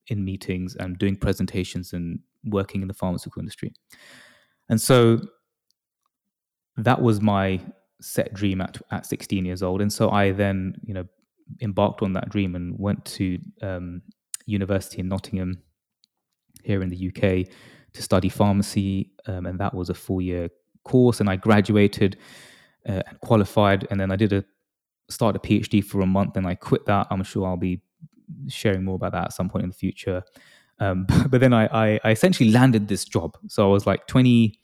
in 0.07 0.23
meetings 0.23 0.75
and 0.77 0.97
doing 0.97 1.17
presentations 1.17 1.93
and 1.93 2.19
working 2.45 2.81
in 2.81 2.87
the 2.87 2.93
pharmaceutical 2.93 3.39
industry. 3.39 3.73
And 4.69 4.79
so 4.79 5.19
that 6.77 7.01
was 7.01 7.21
my 7.21 7.59
set 8.01 8.33
dream 8.33 8.61
at, 8.61 8.77
at 8.91 9.05
16 9.05 9.45
years 9.45 9.61
old. 9.61 9.81
And 9.81 9.91
so 9.91 10.09
I 10.09 10.31
then, 10.31 10.75
you 10.83 10.93
know, 10.93 11.05
embarked 11.61 12.01
on 12.01 12.13
that 12.13 12.29
dream 12.29 12.55
and 12.55 12.77
went 12.77 13.03
to 13.05 13.39
um, 13.61 14.01
university 14.45 14.99
in 14.99 15.09
Nottingham 15.09 15.61
here 16.63 16.81
in 16.81 16.89
the 16.89 17.07
UK 17.07 17.51
to 17.93 18.01
study 18.01 18.29
pharmacy. 18.29 19.11
Um, 19.25 19.45
and 19.45 19.59
that 19.59 19.73
was 19.73 19.89
a 19.89 19.93
four 19.93 20.21
year 20.21 20.49
course. 20.83 21.19
And 21.19 21.29
I 21.29 21.35
graduated 21.35 22.17
uh, 22.87 23.01
and 23.07 23.19
qualified. 23.21 23.87
And 23.91 23.99
then 23.99 24.11
I 24.11 24.15
did 24.15 24.33
a 24.33 24.45
start 25.09 25.35
a 25.35 25.39
PhD 25.39 25.83
for 25.83 26.01
a 26.01 26.05
month 26.05 26.37
and 26.37 26.47
I 26.47 26.55
quit 26.55 26.85
that. 26.85 27.07
I'm 27.09 27.23
sure 27.23 27.47
I'll 27.47 27.57
be 27.57 27.81
sharing 28.47 28.83
more 28.83 28.95
about 28.95 29.11
that 29.13 29.25
at 29.25 29.33
some 29.33 29.49
point 29.49 29.63
in 29.63 29.69
the 29.69 29.75
future. 29.75 30.23
Um, 30.79 31.05
but 31.29 31.41
then 31.41 31.53
I, 31.53 31.65
I, 31.65 31.99
I, 32.03 32.11
essentially 32.11 32.51
landed 32.51 32.87
this 32.87 33.05
job. 33.05 33.37
So 33.47 33.65
I 33.65 33.71
was 33.71 33.85
like 33.85 34.07
20, 34.07 34.57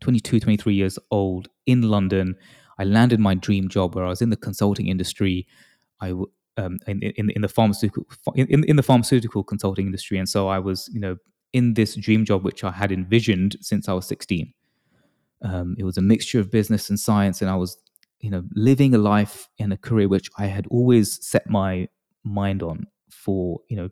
22, 0.00 0.40
23 0.40 0.74
years 0.74 0.98
old 1.10 1.48
in 1.66 1.82
London. 1.82 2.36
I 2.78 2.84
landed 2.84 3.20
my 3.20 3.34
dream 3.34 3.68
job 3.68 3.94
where 3.94 4.04
I 4.04 4.08
was 4.08 4.22
in 4.22 4.30
the 4.30 4.36
consulting 4.36 4.88
industry. 4.88 5.46
I 6.00 6.14
um, 6.58 6.78
in, 6.86 7.02
in, 7.02 7.30
in 7.30 7.42
the 7.42 7.48
pharmaceutical 7.48 8.06
in, 8.34 8.64
in 8.64 8.76
the 8.76 8.82
pharmaceutical 8.82 9.42
consulting 9.42 9.86
industry, 9.86 10.18
and 10.18 10.28
so 10.28 10.48
I 10.48 10.58
was 10.58 10.88
you 10.92 11.00
know 11.00 11.16
in 11.52 11.74
this 11.74 11.94
dream 11.94 12.24
job 12.24 12.44
which 12.44 12.64
I 12.64 12.70
had 12.70 12.92
envisioned 12.92 13.56
since 13.60 13.88
I 13.88 13.92
was 13.92 14.06
16. 14.06 14.52
Um, 15.42 15.76
it 15.78 15.84
was 15.84 15.98
a 15.98 16.02
mixture 16.02 16.40
of 16.40 16.50
business 16.50 16.88
and 16.88 16.98
science, 16.98 17.40
and 17.40 17.50
I 17.50 17.56
was 17.56 17.78
you 18.20 18.30
know 18.30 18.42
living 18.54 18.94
a 18.94 18.98
life 18.98 19.48
in 19.58 19.72
a 19.72 19.76
career 19.76 20.08
which 20.08 20.30
I 20.38 20.46
had 20.46 20.66
always 20.68 21.24
set 21.24 21.48
my 21.48 21.88
mind 22.24 22.62
on 22.62 22.86
for 23.10 23.60
you 23.68 23.76
know 23.76 23.88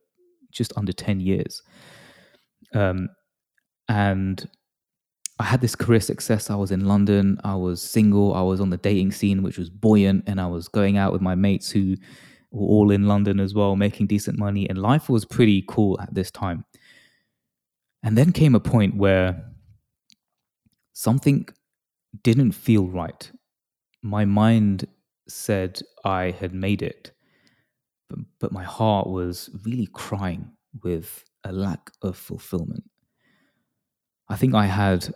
just 0.51 0.73
under 0.77 0.93
10 0.93 1.21
years. 1.21 1.63
Um, 2.75 3.09
and 3.89 4.49
i 5.39 5.45
had 5.45 5.61
this 5.61 5.75
career 5.75 6.01
success. 6.01 6.51
I 6.51 6.55
was 6.55 6.71
in 6.71 6.87
london. 6.87 7.41
I 7.43 7.55
was 7.55 7.83
single. 7.83 8.35
I 8.35 8.43
was 8.43 8.61
on 8.61 8.71
the 8.71 8.77
dating 8.77 9.13
scene 9.13 9.43
which 9.43 9.59
was 9.59 9.71
buoyant. 9.71 10.25
And 10.27 10.41
i 10.41 10.47
was 10.47 10.69
going 10.69 10.97
out 10.97 11.13
with 11.13 11.23
my 11.23 11.35
mates 11.35 11.71
who 11.71 11.97
were 12.53 12.67
all 12.67 12.91
in 12.91 13.07
london 13.09 13.41
as 13.41 13.55
well 13.55 13.75
making 13.77 14.07
decent 14.07 14.39
money. 14.39 14.69
And 14.69 14.79
life 14.79 15.09
was 15.09 15.25
pretty 15.25 15.65
cool 15.67 16.01
at 16.01 16.15
this 16.15 16.31
time. 16.31 16.65
And 18.03 18.17
then 18.17 18.33
came 18.33 18.55
a 18.55 18.61
point 18.61 18.97
where 18.97 19.45
something 20.93 21.49
didn't 22.23 22.53
feel 22.53 22.87
right. 22.87 23.31
My 24.03 24.25
mind 24.25 24.87
said 25.29 25.81
i 26.05 26.31
had 26.31 26.53
made 26.55 26.83
it 26.83 27.13
but, 28.11 28.19
but 28.39 28.53
my 28.53 28.65
heart 28.65 29.07
was 29.07 29.49
really 29.65 29.89
crying 29.93 30.51
with 30.83 31.25
a 31.45 31.53
lack 31.53 31.91
of 32.03 32.17
fulfillment. 32.17 32.85
I 34.29 34.37
think 34.37 34.55
I 34.55 34.67
had 34.67 35.15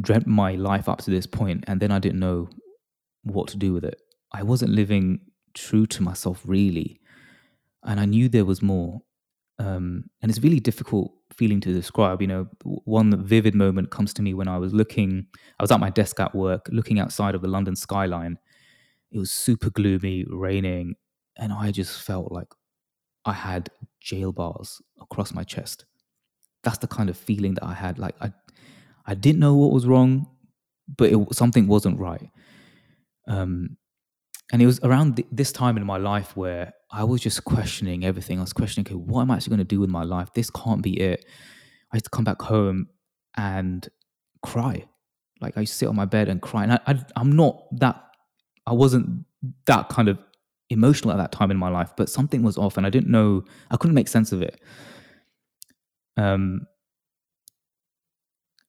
dreamt 0.00 0.26
my 0.26 0.54
life 0.54 0.88
up 0.88 0.98
to 1.02 1.10
this 1.10 1.26
point 1.26 1.64
and 1.66 1.80
then 1.80 1.90
I 1.90 1.98
didn't 1.98 2.20
know 2.20 2.48
what 3.22 3.48
to 3.48 3.56
do 3.56 3.72
with 3.72 3.84
it. 3.84 4.00
I 4.32 4.42
wasn't 4.42 4.72
living 4.72 5.20
true 5.54 5.86
to 5.86 6.02
myself 6.02 6.42
really. 6.44 7.00
And 7.84 7.98
I 8.00 8.04
knew 8.04 8.28
there 8.28 8.44
was 8.44 8.62
more. 8.62 9.00
Um, 9.58 10.04
and 10.22 10.30
it's 10.30 10.40
really 10.40 10.60
difficult 10.60 11.12
feeling 11.32 11.60
to 11.60 11.72
describe. 11.72 12.20
You 12.22 12.28
know, 12.28 12.48
one 12.64 13.24
vivid 13.24 13.54
moment 13.54 13.90
comes 13.90 14.14
to 14.14 14.22
me 14.22 14.34
when 14.34 14.48
I 14.48 14.58
was 14.58 14.72
looking, 14.72 15.26
I 15.58 15.62
was 15.62 15.70
at 15.70 15.80
my 15.80 15.90
desk 15.90 16.20
at 16.20 16.34
work, 16.34 16.68
looking 16.70 16.98
outside 16.98 17.34
of 17.34 17.42
the 17.42 17.48
London 17.48 17.76
skyline. 17.76 18.38
It 19.10 19.18
was 19.18 19.30
super 19.30 19.70
gloomy, 19.70 20.24
raining, 20.28 20.94
and 21.36 21.52
I 21.52 21.70
just 21.70 22.02
felt 22.02 22.32
like 22.32 22.48
I 23.24 23.32
had 23.32 23.70
jail 24.00 24.32
bars 24.32 24.80
across 25.00 25.32
my 25.32 25.44
chest. 25.44 25.84
That's 26.62 26.78
the 26.78 26.86
kind 26.86 27.08
of 27.08 27.16
feeling 27.16 27.54
that 27.54 27.64
I 27.64 27.74
had. 27.74 27.98
Like 27.98 28.14
I, 28.20 28.32
I 29.06 29.14
didn't 29.14 29.40
know 29.40 29.54
what 29.54 29.72
was 29.72 29.86
wrong, 29.86 30.26
but 30.96 31.12
it, 31.12 31.34
something 31.34 31.66
wasn't 31.66 31.98
right. 31.98 32.30
Um, 33.28 33.76
and 34.52 34.60
it 34.60 34.66
was 34.66 34.80
around 34.80 35.16
th- 35.16 35.28
this 35.30 35.52
time 35.52 35.76
in 35.76 35.86
my 35.86 35.96
life 35.96 36.36
where 36.36 36.72
I 36.90 37.04
was 37.04 37.20
just 37.20 37.44
questioning 37.44 38.04
everything. 38.04 38.38
I 38.38 38.42
was 38.42 38.52
questioning, 38.52 38.86
okay, 38.86 38.96
what 38.96 39.22
am 39.22 39.30
I 39.30 39.36
actually 39.36 39.50
going 39.50 39.58
to 39.58 39.64
do 39.64 39.80
with 39.80 39.90
my 39.90 40.02
life? 40.02 40.32
This 40.34 40.50
can't 40.50 40.82
be 40.82 40.98
it. 41.00 41.24
I 41.92 41.96
used 41.96 42.06
to 42.06 42.10
come 42.10 42.24
back 42.24 42.42
home 42.42 42.88
and 43.36 43.88
cry. 44.42 44.84
Like 45.40 45.56
I 45.56 45.64
sit 45.64 45.88
on 45.88 45.96
my 45.96 46.04
bed 46.04 46.28
and 46.28 46.42
cry. 46.42 46.64
And 46.64 46.72
I, 46.72 46.80
I, 46.86 47.00
I'm 47.16 47.32
not 47.32 47.62
that. 47.78 48.02
I 48.66 48.72
wasn't 48.72 49.24
that 49.66 49.88
kind 49.88 50.08
of 50.08 50.18
emotional 50.70 51.12
at 51.12 51.18
that 51.18 51.32
time 51.32 51.50
in 51.50 51.56
my 51.56 51.68
life, 51.68 51.92
but 51.96 52.08
something 52.08 52.42
was 52.42 52.56
off 52.56 52.76
and 52.76 52.86
I 52.86 52.90
didn't 52.90 53.10
know, 53.10 53.44
I 53.70 53.76
couldn't 53.76 53.94
make 53.94 54.08
sense 54.08 54.32
of 54.32 54.40
it. 54.40 54.60
Um, 56.16 56.66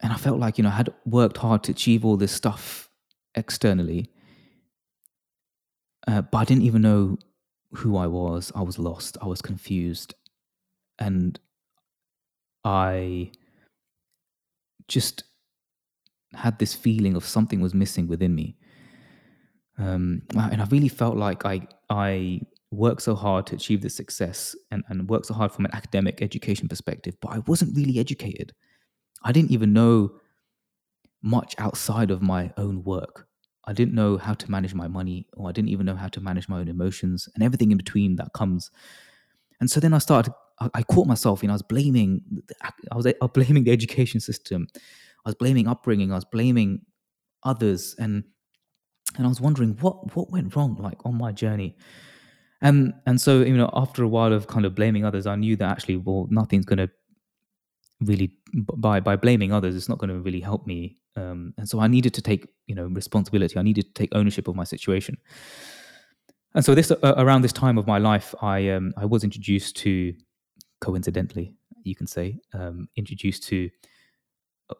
and 0.01 0.11
I 0.11 0.17
felt 0.17 0.39
like, 0.39 0.57
you 0.57 0.63
know, 0.63 0.69
I 0.69 0.73
had 0.73 0.93
worked 1.05 1.37
hard 1.37 1.63
to 1.63 1.71
achieve 1.71 2.03
all 2.03 2.17
this 2.17 2.31
stuff 2.31 2.89
externally, 3.35 4.09
uh, 6.07 6.23
but 6.23 6.39
I 6.39 6.43
didn't 6.45 6.63
even 6.63 6.81
know 6.81 7.17
who 7.73 7.95
I 7.95 8.07
was. 8.07 8.51
I 8.55 8.61
was 8.61 8.79
lost, 8.79 9.17
I 9.21 9.27
was 9.27 9.41
confused. 9.41 10.15
And 10.97 11.39
I 12.63 13.31
just 14.87 15.23
had 16.33 16.59
this 16.59 16.73
feeling 16.73 17.15
of 17.15 17.25
something 17.25 17.61
was 17.61 17.73
missing 17.73 18.07
within 18.07 18.33
me. 18.33 18.57
Um, 19.77 20.23
and 20.35 20.61
I 20.61 20.65
really 20.65 20.89
felt 20.89 21.17
like 21.17 21.45
I 21.45 21.67
I 21.91 22.41
worked 22.71 23.01
so 23.01 23.15
hard 23.15 23.45
to 23.47 23.55
achieve 23.55 23.81
this 23.81 23.95
success 23.95 24.55
and, 24.71 24.83
and 24.87 25.09
worked 25.09 25.25
so 25.25 25.33
hard 25.33 25.51
from 25.51 25.65
an 25.65 25.75
academic 25.75 26.21
education 26.21 26.69
perspective, 26.69 27.15
but 27.21 27.33
I 27.33 27.39
wasn't 27.39 27.75
really 27.75 27.99
educated. 27.99 28.53
I 29.23 29.33
didn't 29.33 29.51
even 29.51 29.73
know 29.73 30.13
much 31.21 31.53
outside 31.57 32.09
of 32.09 32.21
my 32.21 32.51
own 32.57 32.83
work. 32.83 33.27
I 33.65 33.73
didn't 33.73 33.93
know 33.93 34.17
how 34.17 34.33
to 34.33 34.49
manage 34.49 34.73
my 34.73 34.87
money, 34.87 35.27
or 35.33 35.49
I 35.49 35.51
didn't 35.51 35.69
even 35.69 35.85
know 35.85 35.95
how 35.95 36.07
to 36.07 36.21
manage 36.21 36.49
my 36.49 36.59
own 36.59 36.67
emotions 36.67 37.29
and 37.35 37.43
everything 37.43 37.71
in 37.71 37.77
between 37.77 38.15
that 38.15 38.33
comes. 38.33 38.71
And 39.59 39.69
so 39.69 39.79
then 39.79 39.93
I 39.93 39.99
started. 39.99 40.33
I, 40.59 40.69
I 40.73 40.83
caught 40.83 41.07
myself, 41.07 41.43
you 41.43 41.47
know, 41.47 41.53
I 41.53 41.55
was 41.55 41.61
blaming. 41.61 42.21
I 42.63 42.95
was, 42.95 43.05
I 43.05 43.13
was 43.21 43.31
blaming 43.33 43.65
the 43.65 43.71
education 43.71 44.19
system. 44.19 44.67
I 44.73 45.29
was 45.29 45.35
blaming 45.35 45.67
upbringing. 45.67 46.11
I 46.11 46.15
was 46.15 46.25
blaming 46.25 46.85
others, 47.43 47.95
and 47.99 48.23
and 49.17 49.25
I 49.25 49.29
was 49.29 49.41
wondering 49.41 49.77
what 49.81 50.15
what 50.15 50.31
went 50.31 50.55
wrong 50.55 50.75
like 50.75 51.05
on 51.05 51.17
my 51.17 51.31
journey. 51.31 51.75
And 52.61 52.93
and 53.05 53.19
so 53.19 53.41
you 53.41 53.57
know 53.57 53.69
after 53.73 54.03
a 54.03 54.07
while 54.07 54.33
of 54.33 54.47
kind 54.47 54.65
of 54.65 54.75
blaming 54.75 55.05
others, 55.05 55.25
I 55.25 55.35
knew 55.35 55.55
that 55.57 55.69
actually 55.69 55.97
well 55.97 56.27
nothing's 56.29 56.65
going 56.65 56.79
to 56.79 56.89
really 58.01 58.33
by 58.53 58.99
by 58.99 59.15
blaming 59.15 59.53
others 59.53 59.75
it's 59.75 59.87
not 59.87 59.99
going 59.99 60.09
to 60.09 60.19
really 60.19 60.39
help 60.39 60.65
me 60.65 60.97
um, 61.15 61.53
and 61.59 61.69
so 61.69 61.79
i 61.79 61.85
needed 61.85 62.15
to 62.15 62.21
take 62.21 62.47
you 62.65 62.73
know 62.73 62.87
responsibility. 62.87 63.59
I 63.59 63.61
needed 63.61 63.85
to 63.85 63.93
take 63.93 64.09
ownership 64.15 64.47
of 64.47 64.55
my 64.55 64.63
situation. 64.63 65.17
And 66.55 66.65
so 66.65 66.73
this 66.73 66.91
uh, 66.91 67.13
around 67.17 67.43
this 67.43 67.53
time 67.53 67.77
of 67.77 67.85
my 67.87 67.97
life 67.97 68.33
i 68.41 68.69
um, 68.69 68.93
i 68.97 69.05
was 69.05 69.23
introduced 69.23 69.75
to 69.77 70.13
coincidentally 70.79 71.53
you 71.83 71.95
can 71.95 72.07
say 72.07 72.39
um, 72.53 72.87
introduced 72.95 73.43
to 73.43 73.69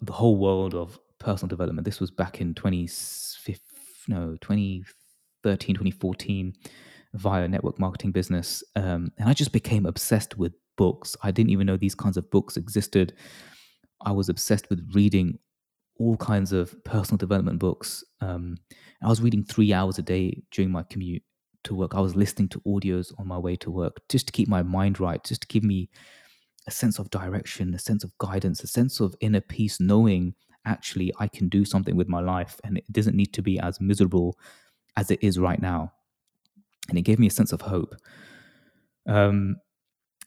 the 0.02 0.14
whole 0.14 0.38
world 0.38 0.74
of 0.76 1.00
personal 1.20 1.50
development. 1.50 1.86
This 1.86 2.00
was 2.00 2.12
back 2.12 2.42
in 2.42 2.54
2015 2.54 3.71
no 4.08 4.38
2013 4.41 5.75
2014 5.75 6.53
via 7.13 7.48
network 7.48 7.79
marketing 7.79 8.12
business 8.12 8.63
um, 8.75 9.12
and 9.17 9.29
i 9.29 9.34
just 9.34 9.51
became 9.51 9.86
obsessed 9.86 10.38
with 10.38 10.53
books. 10.77 11.15
I 11.22 11.29
didn't 11.29 11.51
even 11.51 11.67
know 11.67 11.77
these 11.77 11.93
kinds 11.93 12.17
of 12.17 12.31
books 12.31 12.58
existed. 12.58 13.13
I 14.03 14.12
was 14.12 14.29
obsessed 14.29 14.67
with 14.72 14.89
reading 14.96 15.38
all 16.00 16.17
kinds 16.17 16.51
of 16.51 16.84
personal 16.84 17.17
development 17.17 17.60
books 17.60 18.03
um, 18.22 18.58
i 19.03 19.08
was 19.08 19.22
reading 19.22 19.43
three 19.43 19.72
hours 19.72 20.00
a 20.00 20.01
day 20.01 20.41
during 20.50 20.72
my 20.72 20.81
commute 20.89 21.22
to 21.63 21.75
work. 21.75 21.93
I 21.93 22.00
was 22.00 22.15
listening 22.15 22.50
to 22.50 22.62
audios 22.62 23.13
on 23.20 23.27
my 23.27 23.38
way 23.38 23.55
to 23.58 23.70
work 23.70 24.01
just 24.10 24.25
to 24.25 24.34
keep 24.34 24.48
my 24.48 24.63
mind 24.63 25.00
right 25.00 25.24
just 25.24 25.41
to 25.41 25.48
give 25.48 25.63
me 25.63 25.89
a 26.67 26.72
sense 26.72 26.98
of 26.98 27.12
direction 27.12 27.75
a 27.75 27.79
sense 27.79 28.03
of 28.03 28.17
guidance 28.17 28.63
a 28.63 28.67
sense 28.67 29.00
of 29.00 29.13
inner 29.22 29.41
peace 29.41 29.79
knowing 29.79 30.34
actually 30.65 31.13
I 31.20 31.27
can 31.27 31.50
do 31.50 31.65
something 31.65 31.96
with 31.96 32.08
my 32.08 32.20
life 32.20 32.60
and 32.63 32.77
it 32.77 32.91
doesn't 32.91 33.15
need 33.15 33.34
to 33.34 33.41
be 33.41 33.60
as 33.60 33.82
miserable 33.82 34.38
as 34.98 35.12
it 35.12 35.20
is 35.22 35.39
right 35.39 35.62
now. 35.62 35.91
And 36.89 36.98
it 36.98 37.03
gave 37.03 37.20
me 37.20 37.27
a 37.27 37.32
sense 37.32 37.51
of 37.51 37.62
hope. 37.62 37.96
Um, 39.08 39.58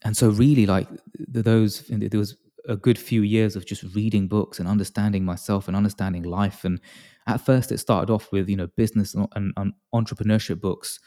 and 0.03 0.15
so 0.15 0.29
really 0.29 0.65
like 0.65 0.87
those, 1.27 1.83
there 1.89 2.19
was 2.19 2.37
a 2.67 2.75
good 2.75 2.97
few 2.97 3.21
years 3.21 3.55
of 3.55 3.65
just 3.65 3.83
reading 3.95 4.27
books 4.27 4.59
and 4.59 4.67
understanding 4.67 5.23
myself 5.23 5.67
and 5.67 5.77
understanding 5.77 6.23
life. 6.23 6.63
And 6.63 6.79
at 7.27 7.41
first, 7.41 7.71
it 7.71 7.79
started 7.79 8.11
off 8.11 8.31
with 8.31 8.49
you 8.49 8.55
know 8.55 8.67
business 8.75 9.13
and, 9.13 9.53
and 9.55 9.73
entrepreneurship 9.93 10.61
books, 10.61 10.99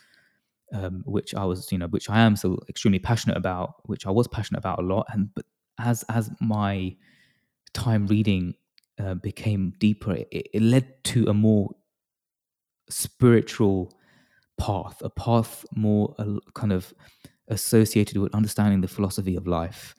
um, 0.73 1.03
which 1.07 1.35
I 1.35 1.45
was 1.45 1.71
you 1.71 1.79
know 1.79 1.87
which 1.89 2.11
I 2.11 2.21
am 2.21 2.37
still 2.37 2.59
extremely 2.69 2.99
passionate 2.99 3.37
about, 3.37 3.75
which 3.85 4.07
I 4.07 4.11
was 4.11 4.29
passionate 4.29 4.59
about 4.59 4.79
a 4.79 4.83
lot. 4.83 5.07
And 5.11 5.33
but 5.35 5.45
as 5.79 6.05
as 6.09 6.31
my 6.41 6.97
time 7.73 8.07
reading 8.07 8.55
uh, 8.99 9.15
became 9.15 9.73
deeper, 9.79 10.15
it, 10.15 10.49
it 10.53 10.63
led 10.63 11.03
to 11.05 11.27
a 11.27 11.35
more 11.35 11.71
spiritual 12.91 13.93
path, 14.59 15.01
a 15.03 15.11
path 15.11 15.65
more 15.75 16.15
uh, 16.19 16.39
kind 16.55 16.73
of 16.73 16.93
associated 17.49 18.19
with 18.19 18.35
understanding 18.35 18.81
the 18.81 18.89
philosophy 18.89 19.37
of 19.37 19.47
life 19.47 19.95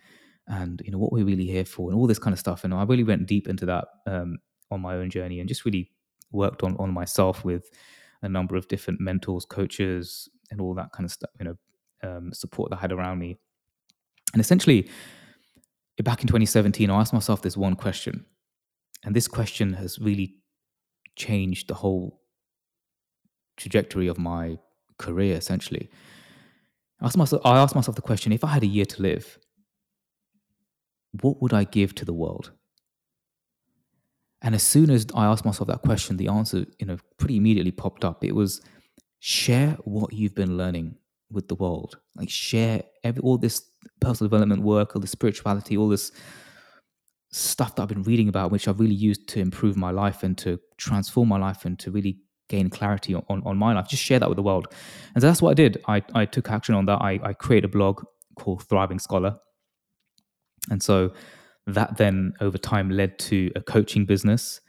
and 0.48 0.82
you 0.84 0.92
know 0.92 0.98
what 0.98 1.12
we're 1.12 1.26
really 1.26 1.46
here 1.46 1.66
for 1.66 1.90
and 1.90 1.98
all 1.98 2.08
this 2.08 2.20
kind 2.20 2.34
of 2.34 2.40
stuff. 2.40 2.64
And 2.64 2.74
i 2.74 2.84
really 2.84 3.04
went 3.04 3.28
deep 3.28 3.48
into 3.48 3.66
that 3.68 3.86
um, 4.06 4.38
on 4.72 4.82
my 4.82 4.96
own 4.96 5.10
journey 5.10 5.40
and 5.40 5.48
just 5.48 5.66
really 5.66 5.92
worked 6.32 6.64
on 6.64 6.76
on 6.78 6.92
myself 6.92 7.44
with 7.46 7.70
a 8.22 8.30
number 8.30 8.56
of 8.56 8.68
different 8.68 9.00
mentors 9.00 9.46
coaches 9.46 10.30
and 10.52 10.60
all 10.60 10.74
that 10.76 10.92
kind 10.92 11.06
of 11.06 11.12
stuff 11.12 11.30
you 11.40 11.46
know 11.46 11.56
um, 12.04 12.32
support 12.34 12.70
that 12.70 12.78
I 12.78 12.82
had 12.82 12.92
around 12.92 13.20
me. 13.20 13.38
And 14.34 14.42
essentially 14.42 14.90
back 16.04 16.22
in 16.22 16.28
2017 16.28 16.90
i 16.90 16.98
asked 16.98 17.12
myself 17.12 17.42
this 17.42 17.58
one 17.58 17.76
question 17.76 18.26
and 19.04 19.16
this 19.16 19.28
question 19.28 19.74
has 19.74 20.00
really 20.00 20.36
changed 21.16 21.68
the 21.68 21.74
whole 21.76 22.22
trajectory 23.58 24.08
of 24.08 24.18
my 24.18 24.58
career 24.98 25.36
essentially 25.36 25.90
I 27.02 27.06
asked 27.06 27.18
myself 27.18 27.42
I 27.46 27.58
asked 27.58 27.76
myself 27.76 27.96
the 27.96 28.02
question 28.02 28.32
if 28.32 28.44
I 28.44 28.48
had 28.48 28.64
a 28.64 28.68
year 28.68 28.86
to 28.86 29.02
live 29.02 29.40
what 31.12 31.42
would 31.42 31.54
I 31.54 31.64
give 31.64 31.96
to 31.96 32.06
the 32.06 32.14
world? 32.14 32.52
And 34.42 34.56
as 34.56 34.64
soon 34.64 34.90
as 34.90 35.06
I 35.14 35.26
asked 35.26 35.46
myself 35.46 35.68
that 35.68 35.82
question, 35.82 36.18
the 36.18 36.30
answer, 36.30 36.66
you 36.80 36.86
know, 36.86 36.98
pretty 37.18 37.38
immediately 37.38 37.72
popped 37.72 38.06
up. 38.06 38.24
It 38.24 38.34
was 38.34 38.62
share 39.20 39.78
what 39.84 40.14
you've 40.14 40.36
been 40.36 40.56
learning 40.56 40.96
with 41.30 41.50
the 41.50 41.56
world. 41.56 41.98
Like 42.16 42.30
share 42.30 42.84
every 43.04 43.22
all 43.22 43.38
this 43.38 43.64
personal 44.00 44.30
development 44.30 44.62
work, 44.64 44.96
all 44.96 45.02
the 45.02 45.08
spirituality, 45.08 45.76
all 45.76 45.90
this 45.90 46.12
stuff 47.32 47.76
that 47.76 47.84
I've 47.84 47.90
been 47.90 48.04
reading 48.04 48.28
about, 48.28 48.52
which 48.52 48.68
I've 48.68 48.80
really 48.80 48.96
used 48.96 49.28
to 49.30 49.40
improve 49.40 49.78
my 49.78 49.92
life 49.92 50.24
and 50.24 50.38
to 50.40 50.60
transform 50.78 51.30
my 51.30 51.38
life 51.38 51.66
and 51.66 51.78
to 51.80 51.92
really 51.92 52.18
gain 52.48 52.70
clarity 52.70 53.14
on, 53.14 53.24
on, 53.30 53.58
my 53.58 53.74
life. 53.74 53.88
Just 53.88 54.04
share 54.04 54.20
that 54.20 54.28
with 54.28 54.36
the 54.36 54.42
world. 54.44 54.68
And 55.14 55.22
so 55.22 55.28
that's 55.28 55.42
what 55.42 55.52
I 55.52 55.54
did. 55.54 55.82
I, 55.88 56.02
I 56.16 56.26
took 56.26 56.50
action 56.50 56.74
on 56.74 56.86
that. 56.88 57.00
I, 57.02 57.20
I 57.24 57.34
created 57.34 57.70
a 57.70 57.72
blog 57.72 58.04
called 58.36 58.64
Thriving 58.64 59.00
Scholar. 59.00 59.38
And 60.72 60.82
so 60.82 61.14
that 61.68 61.98
then 61.98 62.34
over 62.42 62.58
time 62.58 62.90
led 62.90 63.20
to 63.20 63.52
a 63.56 63.62
coaching 63.62 64.06
business. 64.06 64.62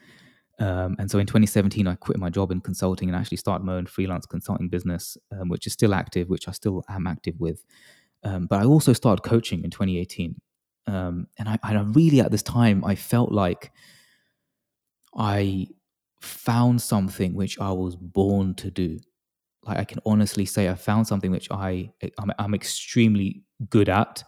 Um, 0.58 0.96
and 0.98 1.10
so 1.10 1.18
in 1.18 1.26
2017, 1.26 1.86
I 1.86 1.94
quit 1.94 2.18
my 2.18 2.28
job 2.28 2.50
in 2.50 2.60
consulting 2.60 3.08
and 3.08 3.16
actually 3.16 3.38
started 3.38 3.64
my 3.64 3.74
own 3.76 3.86
freelance 3.86 4.26
consulting 4.26 4.68
business, 4.68 5.16
um, 5.32 5.48
which 5.48 5.66
is 5.66 5.72
still 5.72 5.94
active, 5.94 6.28
which 6.28 6.48
I 6.48 6.52
still 6.52 6.84
am 6.90 7.06
active 7.06 7.40
with. 7.40 7.64
Um, 8.22 8.46
but 8.46 8.60
I 8.60 8.66
also 8.66 8.92
started 8.92 9.22
coaching 9.22 9.64
in 9.64 9.70
2018. 9.70 10.36
Um, 10.90 11.28
and 11.38 11.48
I, 11.48 11.58
I 11.62 11.74
really, 11.80 12.20
at 12.20 12.30
this 12.30 12.42
time, 12.42 12.84
I 12.84 12.94
felt 12.94 13.32
like 13.32 13.70
I 15.16 15.68
found 16.20 16.82
something 16.82 17.34
which 17.34 17.58
I 17.60 17.70
was 17.72 17.96
born 17.96 18.54
to 18.56 18.70
do. 18.70 18.98
Like 19.64 19.78
I 19.78 19.84
can 19.84 20.00
honestly 20.04 20.44
say, 20.44 20.68
I 20.68 20.74
found 20.74 21.06
something 21.06 21.30
which 21.30 21.50
I 21.50 21.90
I'm, 22.18 22.32
I'm 22.38 22.54
extremely 22.54 23.42
good 23.68 23.88
at 23.88 24.24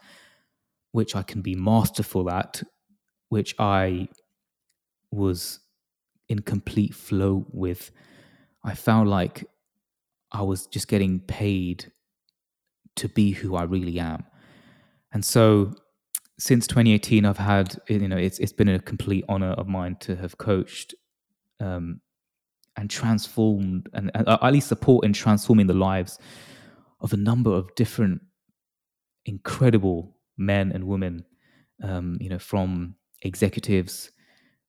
which 0.92 1.16
I 1.16 1.22
can 1.22 1.40
be 1.40 1.54
masterful 1.54 2.30
at, 2.30 2.62
which 3.30 3.54
I 3.58 4.08
was 5.10 5.60
in 6.28 6.40
complete 6.40 6.94
flow 6.94 7.46
with. 7.50 7.90
I 8.62 8.74
found 8.74 9.10
like 9.10 9.44
I 10.30 10.42
was 10.42 10.66
just 10.66 10.88
getting 10.88 11.18
paid 11.20 11.90
to 12.96 13.08
be 13.08 13.32
who 13.32 13.56
I 13.56 13.64
really 13.64 13.98
am. 13.98 14.24
And 15.12 15.24
so 15.24 15.74
since 16.38 16.66
2018, 16.66 17.24
I've 17.24 17.38
had, 17.38 17.76
you 17.88 18.08
know, 18.08 18.16
it's, 18.16 18.38
it's 18.38 18.52
been 18.52 18.68
a 18.68 18.78
complete 18.78 19.24
honor 19.28 19.52
of 19.52 19.68
mine 19.68 19.96
to 20.00 20.16
have 20.16 20.38
coached 20.38 20.94
um, 21.60 22.00
and 22.76 22.90
transformed 22.90 23.88
and, 23.92 24.10
and 24.14 24.28
uh, 24.28 24.38
at 24.42 24.52
least 24.52 24.68
support 24.68 25.04
in 25.04 25.12
transforming 25.12 25.66
the 25.66 25.74
lives 25.74 26.18
of 27.00 27.12
a 27.12 27.16
number 27.16 27.52
of 27.52 27.74
different 27.74 28.20
incredible 29.26 30.16
men 30.36 30.72
and 30.72 30.84
women, 30.84 31.24
um, 31.82 32.16
you 32.20 32.28
know, 32.28 32.38
from 32.38 32.94
executives, 33.22 34.10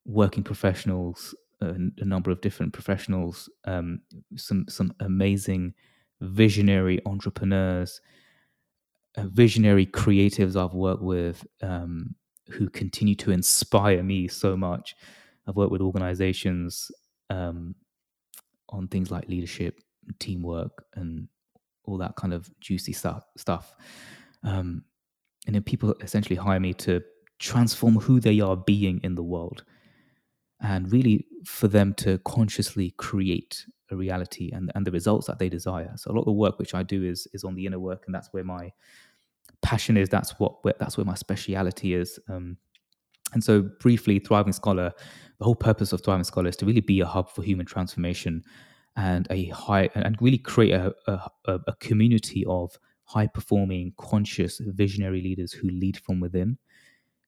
working 0.06 0.44
professionals, 0.44 1.34
a, 1.62 2.06
number 2.06 2.32
of 2.32 2.42
different 2.42 2.74
professionals, 2.74 3.50
um, 3.66 4.02
some 4.36 4.66
some 4.68 4.94
amazing 5.00 5.74
visionary 6.22 7.00
entrepreneurs, 7.06 8.02
visionary 9.18 9.86
creatives 9.86 10.56
I've 10.56 10.74
worked 10.74 11.04
with 11.04 11.46
um, 11.62 12.16
who 12.50 12.70
continue 12.70 13.16
to 13.16 13.32
inspire 13.32 14.04
me 14.04 14.28
so 14.28 14.58
much. 14.58 14.96
I've 15.48 15.56
worked 15.56 15.72
with 15.72 15.82
organizations 15.82 16.92
um, 17.30 17.76
on 18.70 18.88
things 18.88 19.12
like 19.12 19.28
leadership, 19.28 19.80
teamwork, 20.20 20.86
and 20.96 21.28
all 21.86 21.98
that 21.98 22.16
kind 22.16 22.34
of 22.34 22.50
juicy 22.60 22.94
stuff. 22.94 23.24
Stuff. 23.38 23.76
Um, 24.44 24.84
and 25.46 25.56
then 25.56 25.64
people 25.64 25.94
essentially 26.02 26.36
hire 26.36 26.60
me 26.60 26.74
to 26.76 27.02
transform 27.40 27.96
who 27.96 28.20
they 28.20 28.40
are 28.40 28.56
being 28.56 29.02
in 29.04 29.16
the 29.16 29.24
world 29.24 29.64
and 30.64 30.92
really 30.92 31.28
for 31.46 31.68
them 31.68 31.94
to 31.96 32.18
consciously 32.20 32.92
create 32.98 33.66
a 33.92 33.96
reality 33.96 34.50
and, 34.54 34.72
and 34.74 34.88
the 34.88 34.92
results 34.92 35.28
that 35.28 35.38
they 35.38 35.50
desire. 35.50 35.92
So 35.98 36.10
a 36.10 36.14
lot 36.14 36.22
of 36.22 36.26
the 36.26 36.32
work 36.32 36.58
which 36.58 36.74
i 36.74 36.82
do 36.82 37.04
is 37.04 37.28
is 37.34 37.44
on 37.44 37.54
the 37.54 37.66
inner 37.66 37.80
work 37.80 38.04
and 38.08 38.16
that's 38.16 38.30
where 38.32 38.44
my 38.44 38.72
passion 39.62 39.98
is. 39.98 40.10
That's 40.10 40.32
what 40.40 40.64
where, 40.64 40.74
that's 40.80 40.98
where 40.98 41.06
my 41.06 41.16
speciality 41.16 41.94
is. 41.94 42.20
Um, 42.30 42.58
and 43.34 43.44
so 43.44 43.70
briefly 43.80 44.20
thriving 44.20 44.54
scholar 44.54 44.94
the 45.40 45.46
whole 45.46 45.56
purpose 45.56 45.92
of 45.92 46.02
thriving 46.02 46.24
scholar 46.24 46.50
is 46.50 46.56
to 46.58 46.66
really 46.66 46.82
be 46.82 47.02
a 47.02 47.06
hub 47.06 47.30
for 47.30 47.44
human 47.44 47.66
transformation 47.66 48.44
and 48.96 49.28
a 49.30 49.48
high 49.48 49.90
and 49.96 50.16
really 50.22 50.38
create 50.38 50.74
a, 50.74 50.94
a, 51.08 51.30
a 51.68 51.76
community 51.80 52.46
of 52.48 52.78
high 53.06 53.28
performing, 53.28 53.94
conscious, 53.98 54.62
visionary 54.64 55.22
leaders 55.22 55.52
who 55.52 55.68
lead 55.70 55.98
from 55.98 56.20
within, 56.20 56.58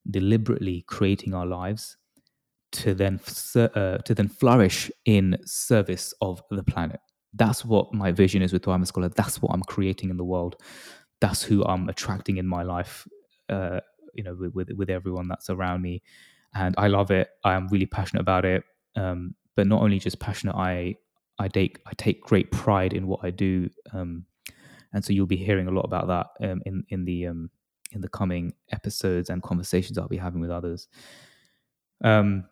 deliberately 0.10 0.86
creating 0.88 1.34
our 1.34 1.46
lives 1.46 1.98
to 2.72 2.94
then 2.94 3.20
uh, 3.56 3.98
to 4.00 4.14
then 4.14 4.28
flourish 4.28 4.92
in 5.06 5.38
service 5.46 6.14
of 6.22 6.42
the 6.52 6.64
planet. 6.64 7.00
That's 7.34 7.66
what 7.66 7.94
my 7.94 8.12
vision 8.12 8.42
is 8.42 8.54
with 8.54 8.64
Thriving 8.64 8.86
Scholar. 8.86 9.10
That's 9.10 9.42
what 9.42 9.52
I'm 9.54 9.64
creating 9.64 10.10
in 10.10 10.18
the 10.18 10.24
world. 10.24 10.56
That's 11.20 11.44
who 11.44 11.64
I'm 11.66 11.90
attracting 11.90 12.38
in 12.38 12.48
my 12.48 12.64
life. 12.64 13.08
Uh, 13.50 13.82
you 14.14 14.24
know, 14.24 14.36
with, 14.36 14.54
with, 14.54 14.70
with 14.78 14.90
everyone 14.90 15.28
that's 15.28 15.50
around 15.50 15.82
me, 15.82 16.02
and 16.54 16.74
I 16.78 16.88
love 16.88 17.12
it. 17.12 17.30
I 17.44 17.54
am 17.54 17.68
really 17.68 17.86
passionate 17.86 18.22
about 18.22 18.46
it. 18.46 18.64
Um, 18.96 19.36
but 19.56 19.68
not 19.68 19.82
only 19.82 20.00
just 20.00 20.20
passionate, 20.20 20.56
I 20.56 20.96
I 21.40 21.48
take 21.48 21.80
I 21.86 21.92
take 21.98 22.22
great 22.22 22.52
pride 22.52 22.94
in 22.94 23.08
what 23.08 23.22
I 23.24 23.30
do. 23.30 23.70
Um, 23.94 24.26
and 24.94 25.04
so 25.04 25.12
you'll 25.12 25.26
be 25.26 25.36
hearing 25.36 25.68
a 25.68 25.72
lot 25.72 25.84
about 25.84 26.08
that 26.08 26.50
um, 26.50 26.62
in 26.66 26.84
in 26.90 27.06
the 27.06 27.28
um, 27.28 27.50
in 27.92 28.02
the 28.02 28.10
coming 28.10 28.54
episodes 28.72 29.30
and 29.30 29.44
conversations 29.44 29.98
I'll 29.98 30.08
be 30.08 30.18
having 30.18 30.42
with 30.42 30.52
others. 30.52 30.88
Um, 32.04 32.46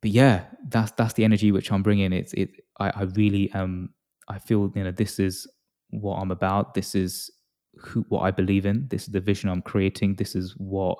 but 0.00 0.10
yeah, 0.10 0.44
that's 0.68 0.92
that's 0.92 1.14
the 1.14 1.24
energy 1.24 1.52
which 1.52 1.70
I'm 1.72 1.82
bringing. 1.82 2.12
It's 2.12 2.32
it. 2.34 2.50
I, 2.78 2.90
I 2.90 3.02
really 3.02 3.50
am. 3.52 3.94
I 4.28 4.38
feel 4.38 4.72
you 4.74 4.84
know 4.84 4.90
this 4.90 5.18
is 5.18 5.46
what 5.90 6.16
I'm 6.16 6.30
about. 6.30 6.74
This 6.74 6.94
is 6.94 7.30
who 7.78 8.04
what 8.08 8.20
I 8.20 8.30
believe 8.30 8.66
in. 8.66 8.88
This 8.88 9.02
is 9.02 9.12
the 9.12 9.20
vision 9.20 9.50
I'm 9.50 9.62
creating. 9.62 10.16
This 10.16 10.34
is 10.34 10.54
what 10.56 10.98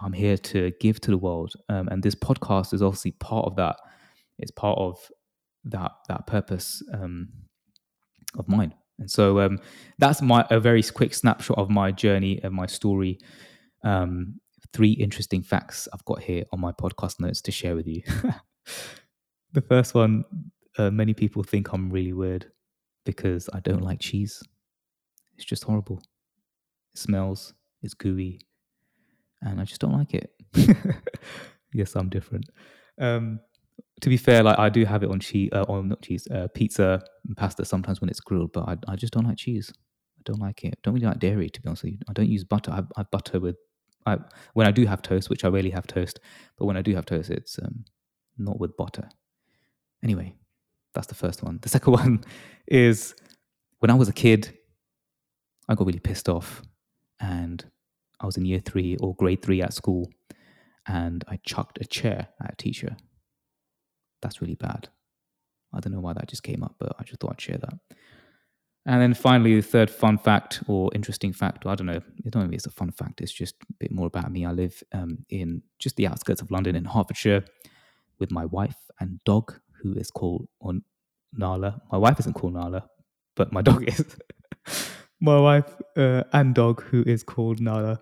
I'm 0.00 0.12
here 0.12 0.36
to 0.36 0.72
give 0.80 1.00
to 1.00 1.10
the 1.10 1.18
world. 1.18 1.52
Um, 1.68 1.88
and 1.88 2.02
this 2.02 2.14
podcast 2.14 2.74
is 2.74 2.82
obviously 2.82 3.12
part 3.12 3.46
of 3.46 3.56
that. 3.56 3.76
It's 4.38 4.50
part 4.50 4.78
of 4.78 4.98
that 5.64 5.92
that 6.08 6.26
purpose 6.26 6.82
um, 6.92 7.28
of 8.38 8.48
mine. 8.48 8.74
And 8.98 9.10
so 9.10 9.40
um, 9.40 9.58
that's 9.98 10.22
my 10.22 10.46
a 10.50 10.60
very 10.60 10.82
quick 10.82 11.14
snapshot 11.14 11.58
of 11.58 11.70
my 11.70 11.92
journey 11.92 12.40
and 12.42 12.54
my 12.54 12.66
story. 12.66 13.18
Um, 13.84 14.40
three 14.72 14.92
interesting 14.92 15.42
facts 15.42 15.88
I've 15.92 16.04
got 16.04 16.22
here 16.22 16.44
on 16.52 16.60
my 16.60 16.72
podcast 16.72 17.20
notes 17.20 17.40
to 17.42 17.52
share 17.52 17.74
with 17.74 17.86
you. 17.86 18.02
the 19.52 19.60
first 19.60 19.94
one, 19.94 20.24
uh, 20.78 20.90
many 20.90 21.14
people 21.14 21.42
think 21.42 21.72
I'm 21.72 21.90
really 21.90 22.12
weird 22.12 22.50
because 23.04 23.48
I 23.52 23.60
don't 23.60 23.82
like 23.82 24.00
cheese. 24.00 24.42
It's 25.36 25.44
just 25.44 25.64
horrible. 25.64 26.02
It 26.94 26.98
smells, 26.98 27.54
it's 27.82 27.94
gooey, 27.94 28.40
and 29.40 29.60
I 29.60 29.64
just 29.64 29.80
don't 29.80 29.92
like 29.92 30.14
it. 30.14 30.30
yes, 31.74 31.94
I'm 31.96 32.08
different. 32.08 32.46
Um, 33.00 33.40
to 34.00 34.08
be 34.08 34.16
fair, 34.16 34.42
like 34.42 34.58
I 34.58 34.68
do 34.68 34.84
have 34.84 35.02
it 35.02 35.10
on 35.10 35.20
cheese, 35.20 35.50
uh, 35.52 35.64
on 35.68 35.88
not 35.88 36.02
cheese, 36.02 36.26
uh, 36.30 36.48
pizza 36.54 37.02
and 37.26 37.36
pasta 37.36 37.64
sometimes 37.64 38.00
when 38.00 38.10
it's 38.10 38.20
grilled, 38.20 38.52
but 38.52 38.68
I, 38.68 38.76
I 38.88 38.96
just 38.96 39.12
don't 39.12 39.26
like 39.26 39.38
cheese. 39.38 39.72
I 40.18 40.22
don't 40.24 40.40
like 40.40 40.64
it. 40.64 40.74
I 40.74 40.78
don't 40.82 40.94
really 40.94 41.06
like 41.06 41.18
dairy, 41.18 41.48
to 41.48 41.60
be 41.60 41.68
honest 41.68 41.84
with 41.84 41.92
you. 41.94 41.98
I 42.08 42.12
don't 42.12 42.28
use 42.28 42.44
butter. 42.44 42.72
I, 42.72 42.82
I 43.00 43.04
butter 43.04 43.40
with 43.40 43.56
I, 44.06 44.18
when 44.54 44.66
I 44.66 44.70
do 44.70 44.86
have 44.86 45.02
toast, 45.02 45.30
which 45.30 45.44
I 45.44 45.48
rarely 45.48 45.70
have 45.70 45.86
toast, 45.86 46.20
but 46.58 46.66
when 46.66 46.76
I 46.76 46.82
do 46.82 46.94
have 46.94 47.06
toast, 47.06 47.30
it's 47.30 47.58
um, 47.58 47.84
not 48.38 48.58
with 48.58 48.76
butter. 48.76 49.08
Anyway, 50.02 50.34
that's 50.94 51.06
the 51.06 51.14
first 51.14 51.42
one. 51.42 51.58
The 51.62 51.68
second 51.68 51.92
one 52.02 52.24
is 52.66 53.14
when 53.78 53.90
I 53.90 53.94
was 53.94 54.08
a 54.08 54.12
kid, 54.12 54.56
I 55.68 55.74
got 55.74 55.86
really 55.86 56.00
pissed 56.00 56.28
off 56.28 56.62
and 57.20 57.64
I 58.20 58.26
was 58.26 58.36
in 58.36 58.44
year 58.44 58.60
three 58.60 58.96
or 59.00 59.14
grade 59.14 59.42
three 59.42 59.62
at 59.62 59.72
school 59.72 60.10
and 60.86 61.24
I 61.28 61.38
chucked 61.44 61.80
a 61.80 61.84
chair 61.84 62.28
at 62.42 62.52
a 62.52 62.56
teacher. 62.56 62.96
That's 64.20 64.40
really 64.40 64.54
bad. 64.54 64.88
I 65.72 65.80
don't 65.80 65.92
know 65.92 66.00
why 66.00 66.12
that 66.12 66.28
just 66.28 66.42
came 66.42 66.62
up, 66.62 66.74
but 66.78 66.94
I 66.98 67.04
just 67.04 67.20
thought 67.20 67.32
I'd 67.32 67.40
share 67.40 67.58
that. 67.58 67.74
And 68.84 69.00
then 69.00 69.14
finally, 69.14 69.54
the 69.54 69.62
third 69.62 69.90
fun 69.90 70.18
fact 70.18 70.62
or 70.66 70.90
interesting 70.92 71.32
fact, 71.32 71.66
I 71.66 71.76
don't 71.76 71.86
know, 71.86 72.00
I 72.26 72.30
don't 72.30 72.48
know 72.48 72.54
it's 72.54 72.66
a 72.66 72.70
fun 72.70 72.90
fact, 72.90 73.20
it's 73.20 73.32
just 73.32 73.54
a 73.70 73.72
bit 73.78 73.92
more 73.92 74.06
about 74.06 74.32
me. 74.32 74.44
I 74.44 74.50
live 74.50 74.82
um, 74.92 75.18
in 75.30 75.62
just 75.78 75.96
the 75.96 76.08
outskirts 76.08 76.42
of 76.42 76.50
London 76.50 76.74
in 76.74 76.84
Hertfordshire 76.84 77.44
with 78.18 78.32
my 78.32 78.44
wife 78.44 78.76
and 78.98 79.22
dog, 79.24 79.54
who 79.82 79.94
is 79.94 80.10
called 80.10 80.48
on 80.60 80.82
Nala. 81.32 81.80
My 81.92 81.98
wife 81.98 82.18
isn't 82.20 82.34
called 82.34 82.54
Nala, 82.54 82.88
but 83.36 83.52
my 83.52 83.62
dog 83.62 83.84
is. 83.88 84.16
my 85.20 85.38
wife 85.38 85.80
uh, 85.96 86.24
and 86.32 86.52
dog, 86.52 86.82
who 86.82 87.04
is 87.06 87.22
called 87.22 87.60
Nala, 87.60 88.00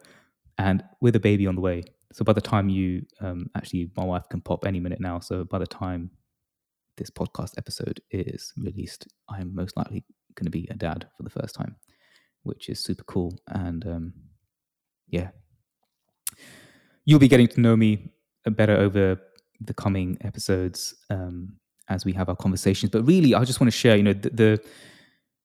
and 0.56 0.82
with 1.02 1.14
a 1.14 1.20
baby 1.20 1.46
on 1.46 1.56
the 1.56 1.60
way. 1.60 1.82
So 2.12 2.24
by 2.24 2.32
the 2.32 2.40
time 2.40 2.70
you 2.70 3.04
um, 3.20 3.50
actually, 3.54 3.90
my 3.96 4.04
wife 4.04 4.28
can 4.30 4.40
pop 4.40 4.66
any 4.66 4.80
minute 4.80 5.00
now. 5.00 5.20
So 5.20 5.44
by 5.44 5.58
the 5.58 5.66
time 5.66 6.10
this 6.96 7.10
podcast 7.10 7.52
episode 7.58 8.00
is 8.10 8.52
released, 8.56 9.06
I 9.28 9.40
am 9.40 9.54
most 9.54 9.76
likely 9.76 10.04
going 10.34 10.46
to 10.46 10.50
be 10.50 10.66
a 10.70 10.74
dad 10.74 11.08
for 11.16 11.22
the 11.22 11.30
first 11.30 11.54
time, 11.54 11.76
which 12.42 12.68
is 12.68 12.80
super 12.80 13.04
cool. 13.04 13.38
And 13.48 13.86
um, 13.86 14.12
yeah, 15.08 15.30
you'll 17.04 17.18
be 17.18 17.28
getting 17.28 17.48
to 17.48 17.60
know 17.60 17.76
me 17.76 18.12
better 18.46 18.76
over 18.76 19.20
the 19.60 19.74
coming 19.74 20.16
episodes 20.22 20.94
um, 21.10 21.56
as 21.88 22.04
we 22.04 22.12
have 22.12 22.28
our 22.28 22.36
conversations. 22.36 22.90
But 22.90 23.06
really, 23.06 23.34
I 23.34 23.44
just 23.44 23.60
want 23.60 23.72
to 23.72 23.76
share, 23.76 23.96
you 23.96 24.02
know, 24.02 24.12
the, 24.12 24.30
the 24.30 24.64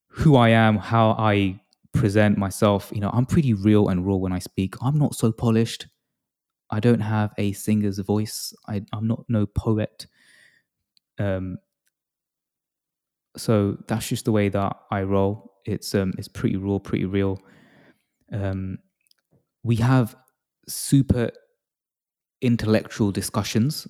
who 0.08 0.36
I 0.36 0.50
am, 0.50 0.76
how 0.76 1.10
I 1.10 1.60
present 1.92 2.38
myself. 2.38 2.90
You 2.94 3.00
know, 3.00 3.10
I'm 3.12 3.26
pretty 3.26 3.52
real 3.54 3.88
and 3.88 4.06
raw 4.06 4.16
when 4.16 4.32
I 4.32 4.38
speak. 4.38 4.74
I'm 4.80 4.98
not 4.98 5.14
so 5.14 5.32
polished. 5.32 5.86
I 6.70 6.80
don't 6.80 7.00
have 7.00 7.32
a 7.38 7.52
singer's 7.52 7.98
voice. 7.98 8.52
I, 8.66 8.82
am 8.92 9.06
not 9.06 9.24
no 9.28 9.46
poet. 9.46 10.06
Um, 11.18 11.58
so 13.36 13.76
that's 13.88 14.08
just 14.08 14.24
the 14.24 14.32
way 14.32 14.48
that 14.48 14.76
I 14.90 15.02
roll. 15.02 15.52
It's 15.64 15.94
um, 15.94 16.12
it's 16.18 16.28
pretty 16.28 16.56
raw, 16.56 16.78
pretty 16.78 17.04
real. 17.04 17.38
Um, 18.32 18.78
we 19.62 19.76
have 19.76 20.16
super 20.68 21.30
intellectual 22.40 23.10
discussions 23.10 23.86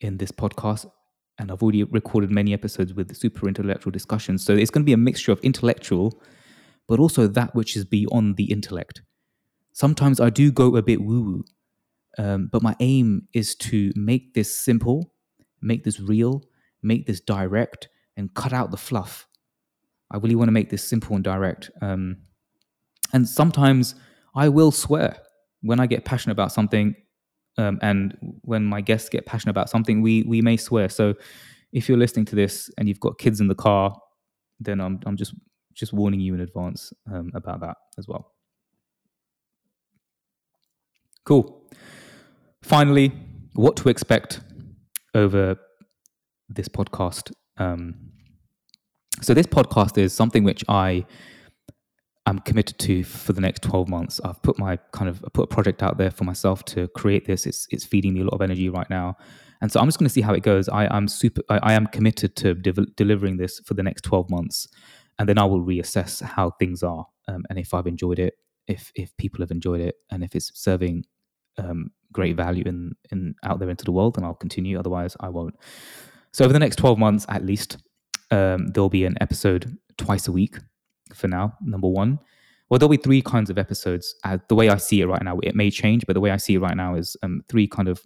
in 0.00 0.18
this 0.18 0.30
podcast, 0.30 0.86
and 1.38 1.50
I've 1.50 1.62
already 1.62 1.84
recorded 1.84 2.30
many 2.30 2.52
episodes 2.52 2.94
with 2.94 3.14
super 3.16 3.48
intellectual 3.48 3.90
discussions. 3.90 4.44
So 4.44 4.54
it's 4.54 4.70
going 4.70 4.82
to 4.82 4.86
be 4.86 4.92
a 4.92 4.98
mixture 4.98 5.32
of 5.32 5.40
intellectual, 5.40 6.20
but 6.88 7.00
also 7.00 7.26
that 7.26 7.54
which 7.54 7.76
is 7.76 7.84
beyond 7.84 8.36
the 8.36 8.50
intellect. 8.50 9.02
Sometimes 9.72 10.20
I 10.20 10.30
do 10.30 10.50
go 10.50 10.76
a 10.76 10.82
bit 10.82 11.02
woo 11.02 11.22
woo, 11.22 11.44
um, 12.18 12.48
but 12.50 12.62
my 12.62 12.74
aim 12.80 13.28
is 13.34 13.54
to 13.56 13.92
make 13.94 14.34
this 14.34 14.56
simple, 14.56 15.12
make 15.60 15.84
this 15.84 16.00
real, 16.00 16.42
make 16.82 17.06
this 17.06 17.20
direct, 17.20 17.88
and 18.16 18.32
cut 18.34 18.52
out 18.52 18.70
the 18.70 18.76
fluff. 18.76 19.26
I 20.10 20.18
really 20.18 20.34
want 20.34 20.48
to 20.48 20.52
make 20.52 20.70
this 20.70 20.84
simple 20.84 21.16
and 21.16 21.24
direct. 21.24 21.70
Um, 21.82 22.18
and 23.12 23.28
sometimes 23.28 23.94
I 24.34 24.48
will 24.48 24.70
swear 24.70 25.18
when 25.62 25.80
I 25.80 25.86
get 25.86 26.04
passionate 26.04 26.32
about 26.32 26.52
something, 26.52 26.94
um, 27.58 27.78
and 27.82 28.16
when 28.42 28.64
my 28.64 28.80
guests 28.80 29.08
get 29.08 29.26
passionate 29.26 29.52
about 29.52 29.70
something, 29.70 30.02
we 30.02 30.22
we 30.24 30.42
may 30.42 30.56
swear. 30.56 30.88
So 30.88 31.14
if 31.72 31.88
you're 31.88 31.98
listening 31.98 32.26
to 32.26 32.36
this 32.36 32.70
and 32.78 32.88
you've 32.88 33.00
got 33.00 33.18
kids 33.18 33.40
in 33.40 33.48
the 33.48 33.54
car, 33.54 33.96
then 34.60 34.80
I'm 34.80 35.00
I'm 35.06 35.16
just 35.16 35.34
just 35.74 35.92
warning 35.92 36.20
you 36.20 36.34
in 36.34 36.40
advance 36.40 36.92
um, 37.12 37.30
about 37.34 37.60
that 37.60 37.76
as 37.98 38.06
well. 38.06 38.32
Cool. 41.24 41.62
Finally, 42.62 43.12
what 43.54 43.76
to 43.76 43.88
expect 43.88 44.40
over 45.14 45.56
this 46.48 46.68
podcast 46.68 47.32
um, 47.58 47.94
so 49.22 49.34
this 49.34 49.46
podcast 49.46 49.98
is 49.98 50.12
something 50.12 50.44
which 50.44 50.64
I 50.68 51.06
am 52.26 52.38
committed 52.40 52.78
to 52.80 53.02
for 53.04 53.32
the 53.32 53.40
next 53.40 53.62
12 53.62 53.88
months. 53.88 54.20
I've 54.24 54.42
put 54.42 54.58
my 54.58 54.76
kind 54.92 55.08
of 55.08 55.24
put 55.32 55.44
a 55.44 55.46
project 55.46 55.82
out 55.82 55.96
there 55.96 56.10
for 56.10 56.24
myself 56.24 56.64
to 56.66 56.88
create 56.88 57.26
this. 57.26 57.46
It's 57.46 57.66
it's 57.70 57.84
feeding 57.84 58.14
me 58.14 58.20
a 58.20 58.24
lot 58.24 58.34
of 58.34 58.42
energy 58.42 58.68
right 58.68 58.88
now. 58.90 59.16
And 59.62 59.72
so 59.72 59.80
I'm 59.80 59.86
just 59.86 59.98
going 59.98 60.06
to 60.06 60.12
see 60.12 60.20
how 60.20 60.34
it 60.34 60.42
goes. 60.42 60.68
I, 60.68 60.94
am 60.94 61.08
super. 61.08 61.40
I, 61.48 61.58
I, 61.62 61.72
am 61.72 61.86
committed 61.86 62.36
to 62.36 62.52
de- 62.52 62.86
delivering 62.94 63.38
this 63.38 63.58
for 63.60 63.72
the 63.72 63.82
next 63.82 64.02
12 64.02 64.28
months, 64.28 64.68
and 65.18 65.26
then 65.26 65.38
I 65.38 65.44
will 65.44 65.64
reassess 65.64 66.20
how 66.20 66.50
things 66.58 66.82
are 66.82 67.06
um, 67.28 67.44
and 67.50 67.58
if 67.58 67.74
I've 67.74 67.86
enjoyed 67.86 68.18
it, 68.18 68.34
if 68.66 68.90
if 68.94 69.16
people 69.16 69.40
have 69.40 69.50
enjoyed 69.50 69.80
it, 69.80 69.96
and 70.10 70.22
if 70.22 70.34
it's 70.34 70.50
serving 70.54 71.04
um, 71.58 71.90
great 72.12 72.36
value 72.36 72.64
in 72.66 72.92
in 73.10 73.34
out 73.44 73.58
there 73.58 73.70
into 73.70 73.84
the 73.84 73.92
world, 73.92 74.16
then 74.16 74.24
I'll 74.24 74.34
continue. 74.34 74.78
Otherwise, 74.78 75.16
I 75.20 75.28
won't. 75.28 75.54
So 76.36 76.44
over 76.44 76.52
the 76.52 76.58
next 76.58 76.76
12 76.76 76.98
months, 76.98 77.24
at 77.30 77.46
least, 77.46 77.78
um, 78.30 78.66
there'll 78.66 78.90
be 78.90 79.06
an 79.06 79.16
episode 79.22 79.74
twice 79.96 80.28
a 80.28 80.32
week 80.32 80.58
for 81.14 81.28
now, 81.28 81.56
number 81.62 81.88
one. 81.88 82.18
Well, 82.68 82.78
there'll 82.78 82.90
be 82.90 82.98
three 82.98 83.22
kinds 83.22 83.48
of 83.48 83.56
episodes. 83.56 84.14
Uh, 84.22 84.36
the 84.50 84.54
way 84.54 84.68
I 84.68 84.76
see 84.76 85.00
it 85.00 85.06
right 85.06 85.22
now, 85.22 85.38
it 85.38 85.54
may 85.54 85.70
change, 85.70 86.04
but 86.06 86.12
the 86.12 86.20
way 86.20 86.30
I 86.30 86.36
see 86.36 86.56
it 86.56 86.58
right 86.58 86.76
now 86.76 86.94
is 86.94 87.16
um, 87.22 87.40
three 87.48 87.66
kind 87.66 87.88
of 87.88 88.02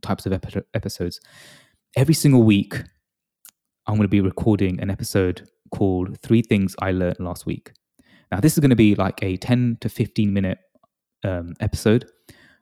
types 0.00 0.26
of 0.26 0.32
epi- 0.32 0.62
episodes. 0.74 1.18
Every 1.96 2.14
single 2.14 2.44
week, 2.44 2.76
I'm 3.88 3.96
going 3.96 4.02
to 4.02 4.08
be 4.08 4.20
recording 4.20 4.78
an 4.78 4.88
episode 4.88 5.50
called 5.74 6.20
Three 6.20 6.42
Things 6.42 6.76
I 6.80 6.92
Learned 6.92 7.18
Last 7.18 7.46
Week. 7.46 7.72
Now, 8.30 8.38
this 8.38 8.52
is 8.52 8.60
going 8.60 8.70
to 8.70 8.76
be 8.76 8.94
like 8.94 9.20
a 9.24 9.38
10 9.38 9.78
to 9.80 9.88
15 9.88 10.32
minute 10.32 10.58
um, 11.24 11.54
episode 11.58 12.08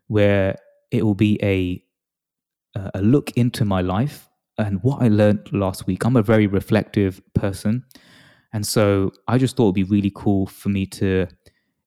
where 0.07 0.57
it 0.91 1.05
will 1.05 1.15
be 1.15 1.39
a, 1.43 1.85
a 2.95 3.03
look 3.03 3.33
into 3.33 3.67
my 3.67 3.83
life 3.83 4.30
and 4.67 4.83
what 4.83 5.03
I 5.03 5.09
learned 5.09 5.53
last 5.53 5.87
week. 5.87 6.05
I'm 6.05 6.17
a 6.17 6.23
very 6.23 6.47
reflective 6.47 7.21
person. 7.35 7.85
And 8.53 8.67
so 8.67 9.13
I 9.29 9.39
just 9.39 9.57
thought 9.57 9.67
it'd 9.67 9.75
be 9.75 9.83
really 9.85 10.13
cool 10.15 10.47
for 10.47 10.71
me 10.71 10.87
to 10.87 11.27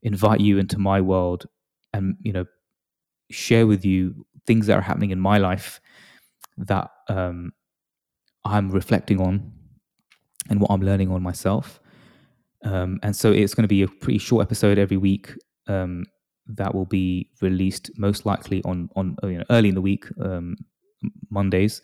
invite 0.02 0.40
you 0.40 0.58
into 0.58 0.78
my 0.78 1.02
world 1.02 1.46
and, 1.94 2.16
you 2.22 2.32
know, 2.32 2.46
share 3.30 3.68
with 3.68 3.84
you 3.84 4.26
things 4.46 4.68
that 4.68 4.78
are 4.78 4.82
happening 4.82 5.12
in 5.12 5.20
my 5.20 5.38
life 5.38 5.82
that 6.58 6.90
um, 7.10 7.52
I'm 8.46 8.70
reflecting 8.70 9.20
on 9.20 9.52
and 10.50 10.60
what 10.60 10.72
I'm 10.72 10.82
learning 10.82 11.12
on 11.12 11.22
myself. 11.22 11.80
Um, 12.64 13.00
and 13.04 13.16
so 13.16 13.32
it's 13.32 13.54
going 13.54 13.64
to 13.64 13.68
be 13.68 13.82
a 13.82 13.88
pretty 13.88 14.20
short 14.20 14.46
episode 14.46 14.78
every 14.78 14.98
week 14.98 15.34
um, 15.68 16.06
that 16.48 16.74
will 16.74 16.86
be 16.86 17.30
released 17.42 17.92
most 17.98 18.26
likely 18.26 18.62
on 18.64 18.90
on 18.96 19.16
you 19.24 19.38
know, 19.38 19.44
early 19.50 19.70
in 19.70 19.76
the 19.76 19.82
week, 19.82 20.06
um, 20.22 20.56
Mondays. 21.30 21.82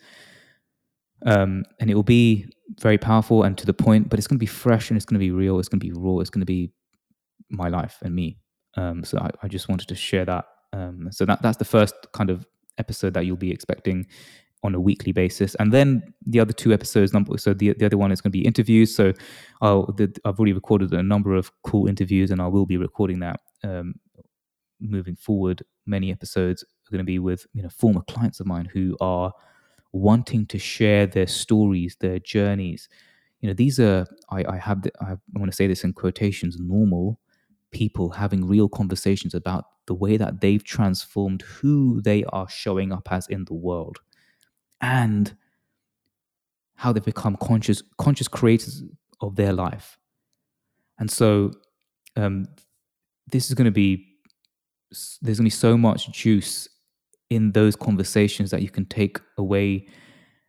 Um, 1.26 1.64
and 1.78 1.90
it 1.90 1.94
will 1.94 2.02
be 2.02 2.46
very 2.80 2.98
powerful 2.98 3.42
and 3.42 3.56
to 3.58 3.66
the 3.66 3.74
point, 3.74 4.08
but 4.08 4.18
it's 4.18 4.26
going 4.26 4.38
to 4.38 4.40
be 4.40 4.46
fresh 4.46 4.90
and 4.90 4.96
it's 4.96 5.04
going 5.04 5.16
to 5.16 5.24
be 5.24 5.30
real. 5.30 5.58
It's 5.58 5.68
going 5.68 5.80
to 5.80 5.86
be 5.86 5.92
raw. 5.92 6.18
It's 6.20 6.30
going 6.30 6.40
to 6.40 6.46
be 6.46 6.72
my 7.50 7.68
life 7.68 7.98
and 8.02 8.14
me. 8.14 8.38
Um, 8.76 9.04
so 9.04 9.18
I, 9.18 9.30
I, 9.42 9.48
just 9.48 9.68
wanted 9.68 9.88
to 9.88 9.94
share 9.94 10.24
that. 10.24 10.44
Um, 10.72 11.08
so 11.10 11.24
that 11.26 11.42
that's 11.42 11.56
the 11.56 11.64
first 11.64 11.94
kind 12.12 12.30
of 12.30 12.46
episode 12.78 13.14
that 13.14 13.26
you'll 13.26 13.36
be 13.36 13.50
expecting 13.50 14.06
on 14.62 14.74
a 14.74 14.80
weekly 14.80 15.10
basis, 15.10 15.54
and 15.56 15.72
then 15.72 16.14
the 16.26 16.38
other 16.38 16.52
two 16.52 16.72
episodes. 16.72 17.12
Number 17.12 17.36
so 17.38 17.52
the 17.52 17.72
the 17.72 17.86
other 17.86 17.98
one 17.98 18.12
is 18.12 18.20
going 18.20 18.30
to 18.30 18.38
be 18.38 18.46
interviews. 18.46 18.94
So 18.94 19.12
I'll, 19.60 19.86
the, 19.86 20.14
I've 20.24 20.38
already 20.38 20.52
recorded 20.52 20.92
a 20.92 21.02
number 21.02 21.34
of 21.34 21.50
cool 21.64 21.88
interviews, 21.88 22.30
and 22.30 22.40
I 22.40 22.46
will 22.46 22.66
be 22.66 22.76
recording 22.76 23.18
that 23.20 23.40
um, 23.64 23.94
moving 24.80 25.16
forward. 25.16 25.64
Many 25.86 26.12
episodes 26.12 26.62
are 26.62 26.90
going 26.92 26.98
to 26.98 27.04
be 27.04 27.18
with 27.18 27.46
you 27.52 27.62
know 27.62 27.70
former 27.70 28.02
clients 28.02 28.38
of 28.38 28.46
mine 28.46 28.68
who 28.72 28.96
are 29.00 29.32
wanting 29.92 30.46
to 30.46 30.58
share 30.58 31.06
their 31.06 31.26
stories, 31.26 31.96
their 32.00 32.18
journeys. 32.18 32.88
You 33.40 33.48
know, 33.48 33.54
these 33.54 33.80
are 33.80 34.06
I, 34.30 34.44
I 34.48 34.56
have 34.56 34.82
the, 34.82 34.92
I 35.00 35.16
want 35.34 35.50
to 35.50 35.56
say 35.56 35.66
this 35.66 35.84
in 35.84 35.92
quotations 35.92 36.58
normal 36.58 37.18
people 37.70 38.10
having 38.10 38.46
real 38.46 38.68
conversations 38.68 39.34
about 39.34 39.64
the 39.86 39.94
way 39.94 40.16
that 40.16 40.40
they've 40.40 40.62
transformed 40.64 41.42
who 41.42 42.00
they 42.02 42.24
are 42.24 42.48
showing 42.48 42.92
up 42.92 43.08
as 43.10 43.26
in 43.28 43.44
the 43.46 43.54
world 43.54 43.98
and 44.80 45.36
how 46.74 46.92
they've 46.92 47.04
become 47.04 47.36
conscious 47.36 47.82
conscious 47.98 48.28
creators 48.28 48.82
of 49.20 49.36
their 49.36 49.52
life 49.52 49.98
and 50.98 51.10
so 51.10 51.50
um, 52.16 52.46
this 53.30 53.48
is 53.48 53.54
going 53.54 53.66
to 53.66 53.70
be 53.70 54.06
there's 55.22 55.38
going 55.38 55.44
to 55.44 55.44
be 55.44 55.50
so 55.50 55.76
much 55.76 56.10
juice 56.10 56.68
in 57.30 57.52
those 57.52 57.76
conversations 57.76 58.50
that 58.50 58.62
you 58.62 58.68
can 58.68 58.84
take 58.86 59.20
away 59.38 59.86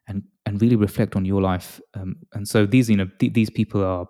and 0.08 0.24
and 0.46 0.62
really 0.62 0.76
reflect 0.76 1.16
on 1.16 1.24
your 1.24 1.42
life. 1.42 1.80
Um, 1.94 2.16
and 2.34 2.48
so 2.48 2.66
these 2.66 2.90
you 2.90 2.98
know 2.98 3.10
th- 3.20 3.34
these 3.34 3.50
people 3.50 3.84
are, 3.84 4.08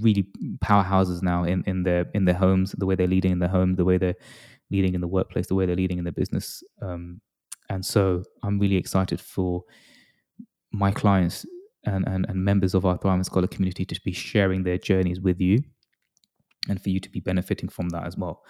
really 0.00 0.26
powerhouses 0.64 1.22
now 1.22 1.44
in 1.44 1.62
in 1.66 1.82
their 1.82 2.06
in 2.14 2.24
their 2.24 2.34
homes, 2.34 2.72
the 2.78 2.86
way 2.86 2.94
they're 2.94 3.06
leading 3.06 3.32
in 3.32 3.38
their 3.38 3.50
home, 3.50 3.74
the 3.74 3.84
way 3.84 3.98
they're 3.98 4.16
leading 4.70 4.94
in 4.94 5.02
the 5.02 5.08
workplace, 5.08 5.46
the 5.46 5.54
way 5.54 5.66
they're 5.66 5.76
leading 5.76 5.98
in 5.98 6.04
their 6.04 6.12
business. 6.12 6.62
Um, 6.80 7.20
and 7.68 7.84
so 7.84 8.22
I'm 8.42 8.58
really 8.58 8.76
excited 8.76 9.20
for 9.20 9.64
my 10.72 10.90
clients 10.90 11.46
and, 11.84 12.06
and, 12.06 12.26
and 12.28 12.44
members 12.44 12.74
of 12.74 12.84
our 12.86 12.98
Thriving 12.98 13.24
Scholar 13.24 13.46
community 13.46 13.84
to 13.84 14.00
be 14.04 14.12
sharing 14.12 14.62
their 14.62 14.78
journeys 14.78 15.20
with 15.20 15.40
you 15.40 15.62
and 16.68 16.82
for 16.82 16.88
you 16.88 17.00
to 17.00 17.10
be 17.10 17.20
benefiting 17.20 17.68
from 17.68 17.90
that 17.90 18.06
as 18.06 18.16
well. 18.16 18.42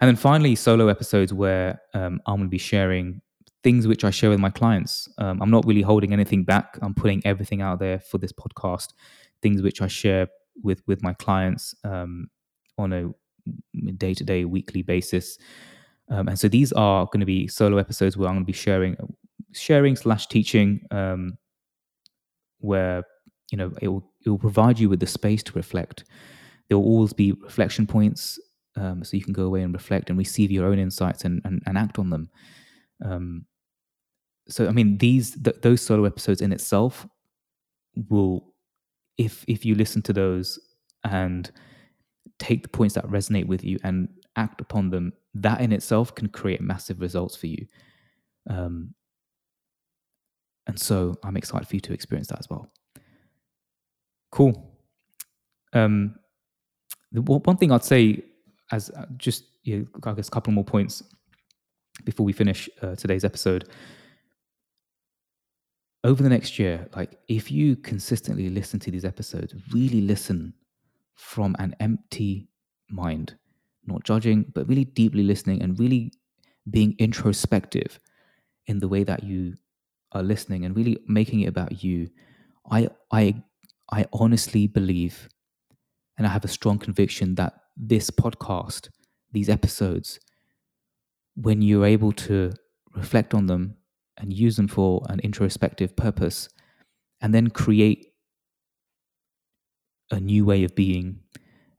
And 0.00 0.08
then 0.08 0.16
finally, 0.16 0.54
solo 0.54 0.88
episodes 0.88 1.32
where 1.32 1.80
um, 1.94 2.20
I'm 2.26 2.36
going 2.36 2.46
to 2.46 2.50
be 2.50 2.58
sharing 2.58 3.20
things 3.64 3.86
which 3.86 4.04
I 4.04 4.10
share 4.10 4.30
with 4.30 4.38
my 4.38 4.50
clients. 4.50 5.08
Um, 5.18 5.42
I'm 5.42 5.50
not 5.50 5.66
really 5.66 5.82
holding 5.82 6.12
anything 6.12 6.44
back. 6.44 6.78
I'm 6.80 6.94
putting 6.94 7.20
everything 7.26 7.60
out 7.62 7.80
there 7.80 7.98
for 7.98 8.18
this 8.18 8.32
podcast, 8.32 8.92
things 9.42 9.62
which 9.62 9.82
I 9.82 9.88
share 9.88 10.28
with 10.62 10.82
with 10.86 11.02
my 11.02 11.14
clients 11.14 11.74
um, 11.84 12.28
on 12.76 12.92
a 12.92 13.92
day 13.92 14.14
to 14.14 14.24
day, 14.24 14.44
weekly 14.44 14.82
basis. 14.82 15.38
Um, 16.10 16.28
and 16.28 16.38
so 16.38 16.48
these 16.48 16.72
are 16.72 17.06
going 17.06 17.20
to 17.20 17.26
be 17.26 17.48
solo 17.48 17.76
episodes 17.76 18.16
where 18.16 18.28
I'm 18.28 18.36
going 18.36 18.44
to 18.44 18.52
be 18.52 18.52
sharing, 18.52 18.96
sharing 19.52 19.96
slash 19.96 20.26
teaching, 20.26 20.80
um, 20.90 21.36
where 22.60 23.04
you 23.50 23.58
know 23.58 23.72
it 23.82 23.88
will 23.88 24.10
it 24.24 24.30
will 24.30 24.38
provide 24.38 24.78
you 24.78 24.88
with 24.88 25.00
the 25.00 25.06
space 25.06 25.42
to 25.44 25.52
reflect. 25.52 26.04
There 26.68 26.78
will 26.78 26.86
always 26.86 27.12
be 27.12 27.32
reflection 27.32 27.86
points, 27.86 28.38
um, 28.78 29.04
so 29.04 29.16
you 29.16 29.24
can 29.24 29.32
go 29.32 29.44
away 29.44 29.62
and 29.62 29.72
reflect 29.72 30.08
and 30.08 30.18
receive 30.18 30.50
your 30.50 30.66
own 30.66 30.78
insights 30.78 31.24
and 31.24 31.42
and, 31.44 31.62
and 31.66 31.76
act 31.76 31.98
on 31.98 32.10
them. 32.10 32.30
Um, 33.04 33.44
so 34.48 34.68
I 34.68 34.72
mean, 34.72 34.98
these 34.98 35.40
th- 35.42 35.56
those 35.62 35.82
solo 35.82 36.04
episodes 36.04 36.40
in 36.40 36.52
itself 36.52 37.06
will, 38.08 38.54
if 39.16 39.44
if 39.48 39.64
you 39.64 39.74
listen 39.74 40.02
to 40.02 40.12
those 40.12 40.58
and 41.04 41.50
take 42.38 42.62
the 42.62 42.68
points 42.68 42.94
that 42.94 43.06
resonate 43.06 43.46
with 43.46 43.64
you 43.64 43.78
and 43.82 44.08
act 44.36 44.60
upon 44.60 44.90
them, 44.90 45.12
that 45.34 45.60
in 45.60 45.72
itself 45.72 46.14
can 46.14 46.28
create 46.28 46.60
massive 46.60 47.00
results 47.00 47.36
for 47.36 47.48
you. 47.48 47.66
Um, 48.48 48.94
and 50.66 50.78
so 50.78 51.14
I'm 51.24 51.36
excited 51.36 51.66
for 51.66 51.76
you 51.76 51.80
to 51.80 51.92
experience 51.92 52.28
that 52.28 52.38
as 52.38 52.48
well. 52.48 52.70
Cool. 54.30 54.70
Um, 55.72 56.14
the 57.10 57.22
one 57.22 57.56
thing 57.56 57.72
I'd 57.72 57.84
say, 57.84 58.22
as 58.70 58.90
uh, 58.90 59.06
just 59.16 59.44
you 59.62 59.80
know, 59.80 60.10
I 60.10 60.14
guess 60.14 60.28
a 60.28 60.30
couple 60.30 60.52
more 60.52 60.64
points 60.64 61.02
before 62.04 62.24
we 62.24 62.32
finish 62.32 62.68
uh, 62.82 62.94
today's 62.94 63.24
episode. 63.24 63.68
Over 66.04 66.22
the 66.22 66.28
next 66.28 66.58
year, 66.58 66.88
like 66.94 67.18
if 67.28 67.50
you 67.50 67.76
consistently 67.76 68.50
listen 68.50 68.78
to 68.80 68.90
these 68.90 69.04
episodes, 69.04 69.54
really 69.72 70.00
listen 70.00 70.54
from 71.14 71.56
an 71.58 71.74
empty 71.80 72.48
mind, 72.88 73.36
not 73.84 74.04
judging, 74.04 74.44
but 74.54 74.68
really 74.68 74.84
deeply 74.84 75.24
listening 75.24 75.60
and 75.62 75.78
really 75.78 76.12
being 76.70 76.94
introspective 76.98 77.98
in 78.66 78.78
the 78.78 78.88
way 78.88 79.02
that 79.02 79.24
you 79.24 79.54
are 80.12 80.22
listening 80.22 80.64
and 80.64 80.76
really 80.76 80.98
making 81.08 81.40
it 81.40 81.48
about 81.48 81.82
you. 81.82 82.08
I 82.70 82.88
I 83.10 83.42
I 83.90 84.06
honestly 84.12 84.66
believe 84.66 85.28
and 86.16 86.26
I 86.26 86.30
have 86.30 86.44
a 86.44 86.48
strong 86.48 86.78
conviction 86.78 87.34
that 87.36 87.54
this 87.78 88.10
podcast, 88.10 88.88
these 89.32 89.48
episodes, 89.48 90.18
when 91.36 91.62
you're 91.62 91.86
able 91.86 92.12
to 92.12 92.52
reflect 92.94 93.32
on 93.32 93.46
them 93.46 93.76
and 94.16 94.32
use 94.32 94.56
them 94.56 94.66
for 94.66 95.06
an 95.08 95.20
introspective 95.20 95.94
purpose, 95.94 96.48
and 97.20 97.32
then 97.32 97.50
create 97.50 98.08
a 100.10 100.18
new 100.18 100.44
way 100.44 100.64
of 100.64 100.74
being, 100.74 101.20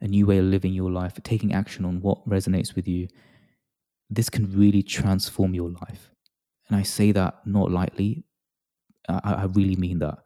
a 0.02 0.08
new 0.08 0.26
way 0.26 0.38
of 0.38 0.46
living 0.46 0.74
your 0.74 0.92
life, 0.92 1.20
taking 1.24 1.54
action 1.54 1.84
on 1.84 2.00
what 2.02 2.28
resonates 2.28 2.76
with 2.76 2.88
you, 2.88 3.08
this 4.10 4.30
can 4.30 4.58
really 4.58 4.84
transform 4.84 5.54
your 5.54 5.70
life. 5.70 6.12
And 6.68 6.78
I 6.78 6.84
say 6.84 7.12
that 7.12 7.40
not 7.46 7.72
lightly, 7.72 8.24
I, 9.08 9.34
I 9.34 9.44
really 9.46 9.76
mean 9.76 10.00
that. 10.00 10.20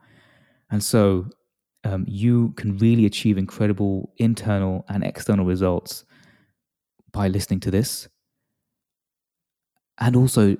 And 0.69 0.83
so 0.83 1.27
um, 1.83 2.05
you 2.07 2.51
can 2.51 2.77
really 2.77 3.05
achieve 3.05 3.37
incredible 3.37 4.13
internal 4.17 4.85
and 4.89 5.03
external 5.03 5.45
results 5.45 6.05
by 7.11 7.27
listening 7.27 7.59
to 7.61 7.71
this 7.71 8.07
and 9.99 10.15
also 10.15 10.55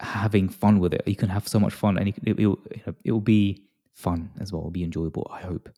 having 0.00 0.48
fun 0.48 0.80
with 0.80 0.94
it. 0.94 1.02
You 1.06 1.16
can 1.16 1.28
have 1.28 1.46
so 1.46 1.60
much 1.60 1.74
fun, 1.74 1.98
and 1.98 2.08
it, 2.08 2.38
will 2.38 2.58
it 3.04 3.12
will 3.12 3.20
be 3.20 3.64
fun 3.92 4.30
as 4.40 4.52
well. 4.52 4.62
It'll 4.62 4.70
be 4.70 4.84
enjoyable. 4.84 5.30
I 5.32 5.40
hope, 5.40 5.68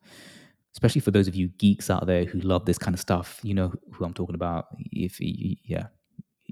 especially 0.74 1.00
for 1.00 1.10
those 1.10 1.28
of 1.28 1.34
you 1.34 1.48
geeks 1.58 1.90
out 1.90 2.06
there 2.06 2.24
who 2.24 2.40
love 2.40 2.64
this 2.64 2.78
kind 2.78 2.94
of 2.94 3.00
stuff. 3.00 3.40
You 3.42 3.54
know 3.54 3.72
who 3.92 4.04
I'm 4.04 4.14
talking 4.14 4.34
about. 4.34 4.66
If 4.92 5.18
you, 5.20 5.56
yeah, 5.64 5.86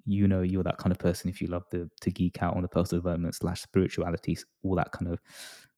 you 0.05 0.27
know 0.27 0.43
you're 0.43 0.65
that 0.65 0.79
kind 0.79 0.93
of 0.93 0.99
person. 0.99 1.31
If 1.31 1.41
you 1.41 1.49
love 1.49 1.65
the 1.71 1.89
to 2.01 2.11
geek 2.11 2.43
out 2.43 2.57
on 2.57 2.63
the 2.63 2.69
personal 2.69 3.03
development 3.03 3.35
slash 3.35 3.63
spirituality, 3.63 4.37
all 4.63 4.75
that 4.77 4.93
kind 4.93 5.13
of 5.13 5.21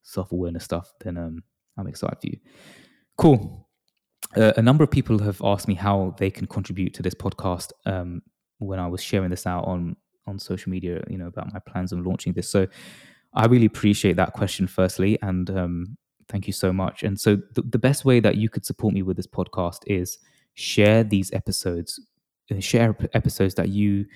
self 0.02 0.32
awareness 0.32 0.64
stuff, 0.64 0.92
then 1.00 1.18
um, 1.18 1.42
I'm 1.78 1.86
excited 1.86 2.18
for 2.20 2.26
you. 2.26 2.38
Cool. 3.16 3.68
Uh, 4.36 4.52
a 4.56 4.62
number 4.62 4.82
of 4.84 4.90
people 4.90 5.18
have 5.18 5.40
asked 5.44 5.68
me 5.68 5.74
how 5.74 6.14
they 6.18 6.30
can 6.30 6.46
contribute 6.46 6.94
to 6.94 7.02
this 7.02 7.14
podcast. 7.14 7.72
Um, 7.86 8.22
when 8.58 8.78
I 8.78 8.86
was 8.86 9.02
sharing 9.02 9.30
this 9.30 9.46
out 9.46 9.64
on 9.64 9.96
on 10.26 10.38
social 10.38 10.70
media, 10.70 11.02
you 11.08 11.18
know, 11.18 11.26
about 11.26 11.52
my 11.52 11.58
plans 11.58 11.92
of 11.92 12.06
launching 12.06 12.32
this. 12.32 12.48
So 12.48 12.66
I 13.34 13.46
really 13.46 13.66
appreciate 13.66 14.16
that 14.16 14.34
question, 14.34 14.66
firstly, 14.66 15.18
and 15.20 15.50
um, 15.50 15.96
thank 16.28 16.46
you 16.46 16.52
so 16.52 16.72
much. 16.72 17.02
And 17.02 17.18
so 17.18 17.36
the, 17.54 17.62
the 17.62 17.78
best 17.78 18.04
way 18.04 18.20
that 18.20 18.36
you 18.36 18.48
could 18.48 18.64
support 18.64 18.94
me 18.94 19.02
with 19.02 19.16
this 19.16 19.26
podcast 19.26 19.78
is 19.86 20.18
share 20.54 21.02
these 21.02 21.32
episodes, 21.32 21.98
uh, 22.50 22.60
share 22.60 22.96
episodes 23.14 23.54
that 23.54 23.70
you 23.70 24.06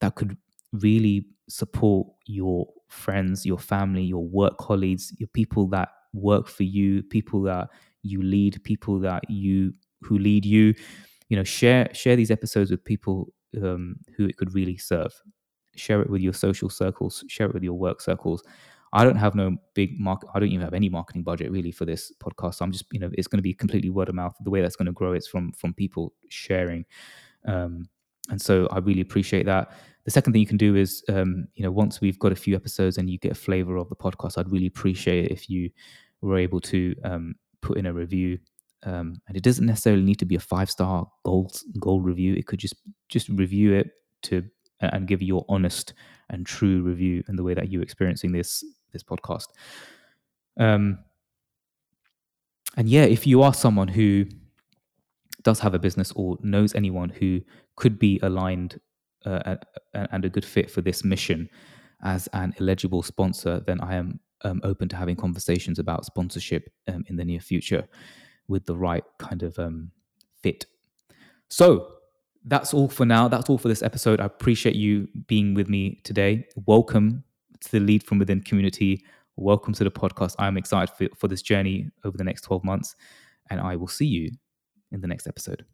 that 0.00 0.14
could 0.14 0.36
really 0.72 1.26
support 1.48 2.08
your 2.26 2.66
friends, 2.88 3.44
your 3.44 3.58
family, 3.58 4.02
your 4.02 4.24
work 4.24 4.56
colleagues, 4.58 5.12
your 5.18 5.28
people 5.28 5.66
that 5.68 5.90
work 6.12 6.48
for 6.48 6.64
you, 6.64 7.02
people 7.04 7.42
that 7.42 7.68
you 8.02 8.22
lead, 8.22 8.62
people 8.64 8.98
that 9.00 9.28
you 9.30 9.74
who 10.02 10.18
lead 10.18 10.44
you. 10.44 10.74
You 11.28 11.36
know, 11.38 11.44
share 11.44 11.88
share 11.94 12.16
these 12.16 12.30
episodes 12.30 12.70
with 12.70 12.84
people 12.84 13.32
um, 13.62 13.96
who 14.16 14.26
it 14.26 14.36
could 14.36 14.54
really 14.54 14.76
serve 14.76 15.12
share 15.74 16.02
it 16.02 16.10
with 16.10 16.20
your 16.20 16.32
social 16.34 16.68
circles, 16.68 17.24
share 17.28 17.46
it 17.46 17.54
with 17.54 17.62
your 17.62 17.74
work 17.74 18.00
circles. 18.00 18.42
I 18.94 19.04
don't 19.04 19.16
have 19.16 19.34
no 19.34 19.56
big 19.74 19.98
market. 19.98 20.28
I 20.34 20.38
don't 20.38 20.50
even 20.50 20.60
have 20.60 20.74
any 20.74 20.90
marketing 20.90 21.22
budget 21.22 21.50
really 21.50 21.72
for 21.72 21.86
this 21.86 22.12
podcast. 22.22 22.56
So 22.56 22.64
I'm 22.64 22.72
just, 22.72 22.84
you 22.92 23.00
know, 23.00 23.10
it's 23.14 23.26
going 23.26 23.38
to 23.38 23.42
be 23.42 23.54
completely 23.54 23.88
word 23.88 24.10
of 24.10 24.14
mouth. 24.14 24.34
The 24.42 24.50
way 24.50 24.60
that's 24.60 24.76
going 24.76 24.86
to 24.86 24.92
grow 24.92 25.14
is 25.14 25.26
from 25.26 25.52
from 25.52 25.72
people 25.72 26.12
sharing, 26.28 26.84
um, 27.46 27.88
and 28.30 28.40
so 28.40 28.68
I 28.70 28.78
really 28.78 29.00
appreciate 29.00 29.46
that. 29.46 29.72
The 30.04 30.10
second 30.10 30.32
thing 30.32 30.40
you 30.40 30.46
can 30.46 30.56
do 30.56 30.74
is, 30.74 31.04
um, 31.08 31.46
you 31.54 31.62
know, 31.62 31.70
once 31.70 32.00
we've 32.00 32.18
got 32.18 32.32
a 32.32 32.36
few 32.36 32.56
episodes 32.56 32.98
and 32.98 33.08
you 33.08 33.18
get 33.18 33.32
a 33.32 33.36
flavor 33.36 33.76
of 33.76 33.88
the 33.88 33.96
podcast, 33.96 34.36
I'd 34.36 34.50
really 34.50 34.66
appreciate 34.66 35.26
it 35.26 35.30
if 35.30 35.48
you 35.48 35.70
were 36.20 36.38
able 36.38 36.60
to 36.60 36.94
um, 37.04 37.34
put 37.60 37.78
in 37.78 37.86
a 37.86 37.92
review. 37.92 38.38
Um, 38.84 39.20
and 39.28 39.36
it 39.36 39.44
doesn't 39.44 39.66
necessarily 39.66 40.02
need 40.02 40.18
to 40.18 40.24
be 40.24 40.34
a 40.34 40.40
five 40.40 40.68
star 40.68 41.06
gold 41.24 41.60
gold 41.78 42.04
review. 42.04 42.34
It 42.34 42.46
could 42.46 42.58
just 42.58 42.74
just 43.08 43.28
review 43.28 43.74
it 43.74 43.90
to 44.22 44.42
and 44.80 45.06
give 45.06 45.22
your 45.22 45.44
honest 45.48 45.94
and 46.30 46.44
true 46.44 46.82
review 46.82 47.22
in 47.28 47.36
the 47.36 47.42
way 47.44 47.54
that 47.54 47.70
you're 47.70 47.82
experiencing 47.82 48.32
this 48.32 48.64
this 48.92 49.04
podcast. 49.04 49.46
Um, 50.58 50.98
and 52.76 52.88
yeah, 52.88 53.04
if 53.04 53.26
you 53.26 53.42
are 53.42 53.54
someone 53.54 53.88
who 53.88 54.26
does 55.42 55.60
have 55.60 55.74
a 55.74 55.78
business 55.78 56.12
or 56.12 56.38
knows 56.42 56.74
anyone 56.74 57.08
who 57.08 57.40
could 57.76 57.98
be 57.98 58.18
aligned 58.22 58.80
uh, 59.24 59.56
and 59.94 60.24
a 60.24 60.28
good 60.28 60.44
fit 60.44 60.70
for 60.70 60.80
this 60.80 61.04
mission 61.04 61.48
as 62.02 62.28
an 62.32 62.54
eligible 62.60 63.02
sponsor, 63.02 63.60
then 63.66 63.80
I 63.80 63.94
am 63.94 64.20
um, 64.42 64.60
open 64.64 64.88
to 64.88 64.96
having 64.96 65.16
conversations 65.16 65.78
about 65.78 66.04
sponsorship 66.04 66.72
um, 66.88 67.04
in 67.06 67.16
the 67.16 67.24
near 67.24 67.40
future 67.40 67.86
with 68.48 68.66
the 68.66 68.76
right 68.76 69.04
kind 69.18 69.42
of 69.42 69.58
um, 69.58 69.90
fit. 70.42 70.66
So, 71.48 71.88
that's 72.44 72.74
all 72.74 72.88
for 72.88 73.06
now. 73.06 73.28
That's 73.28 73.48
all 73.48 73.58
for 73.58 73.68
this 73.68 73.82
episode. 73.82 74.20
I 74.20 74.24
appreciate 74.24 74.74
you 74.74 75.06
being 75.28 75.54
with 75.54 75.68
me 75.68 76.00
today. 76.02 76.46
Welcome 76.66 77.22
to 77.60 77.70
the 77.70 77.78
Lead 77.78 78.02
from 78.02 78.18
Within 78.18 78.40
community. 78.40 79.04
Welcome 79.36 79.72
to 79.74 79.84
the 79.84 79.90
podcast. 79.90 80.34
I'm 80.38 80.56
excited 80.56 80.92
for, 80.96 81.08
for 81.16 81.28
this 81.28 81.40
journey 81.40 81.88
over 82.04 82.16
the 82.16 82.24
next 82.24 82.42
12 82.42 82.64
months, 82.64 82.96
and 83.50 83.60
I 83.60 83.76
will 83.76 83.86
see 83.86 84.06
you 84.06 84.32
in 84.90 85.00
the 85.00 85.06
next 85.06 85.28
episode. 85.28 85.64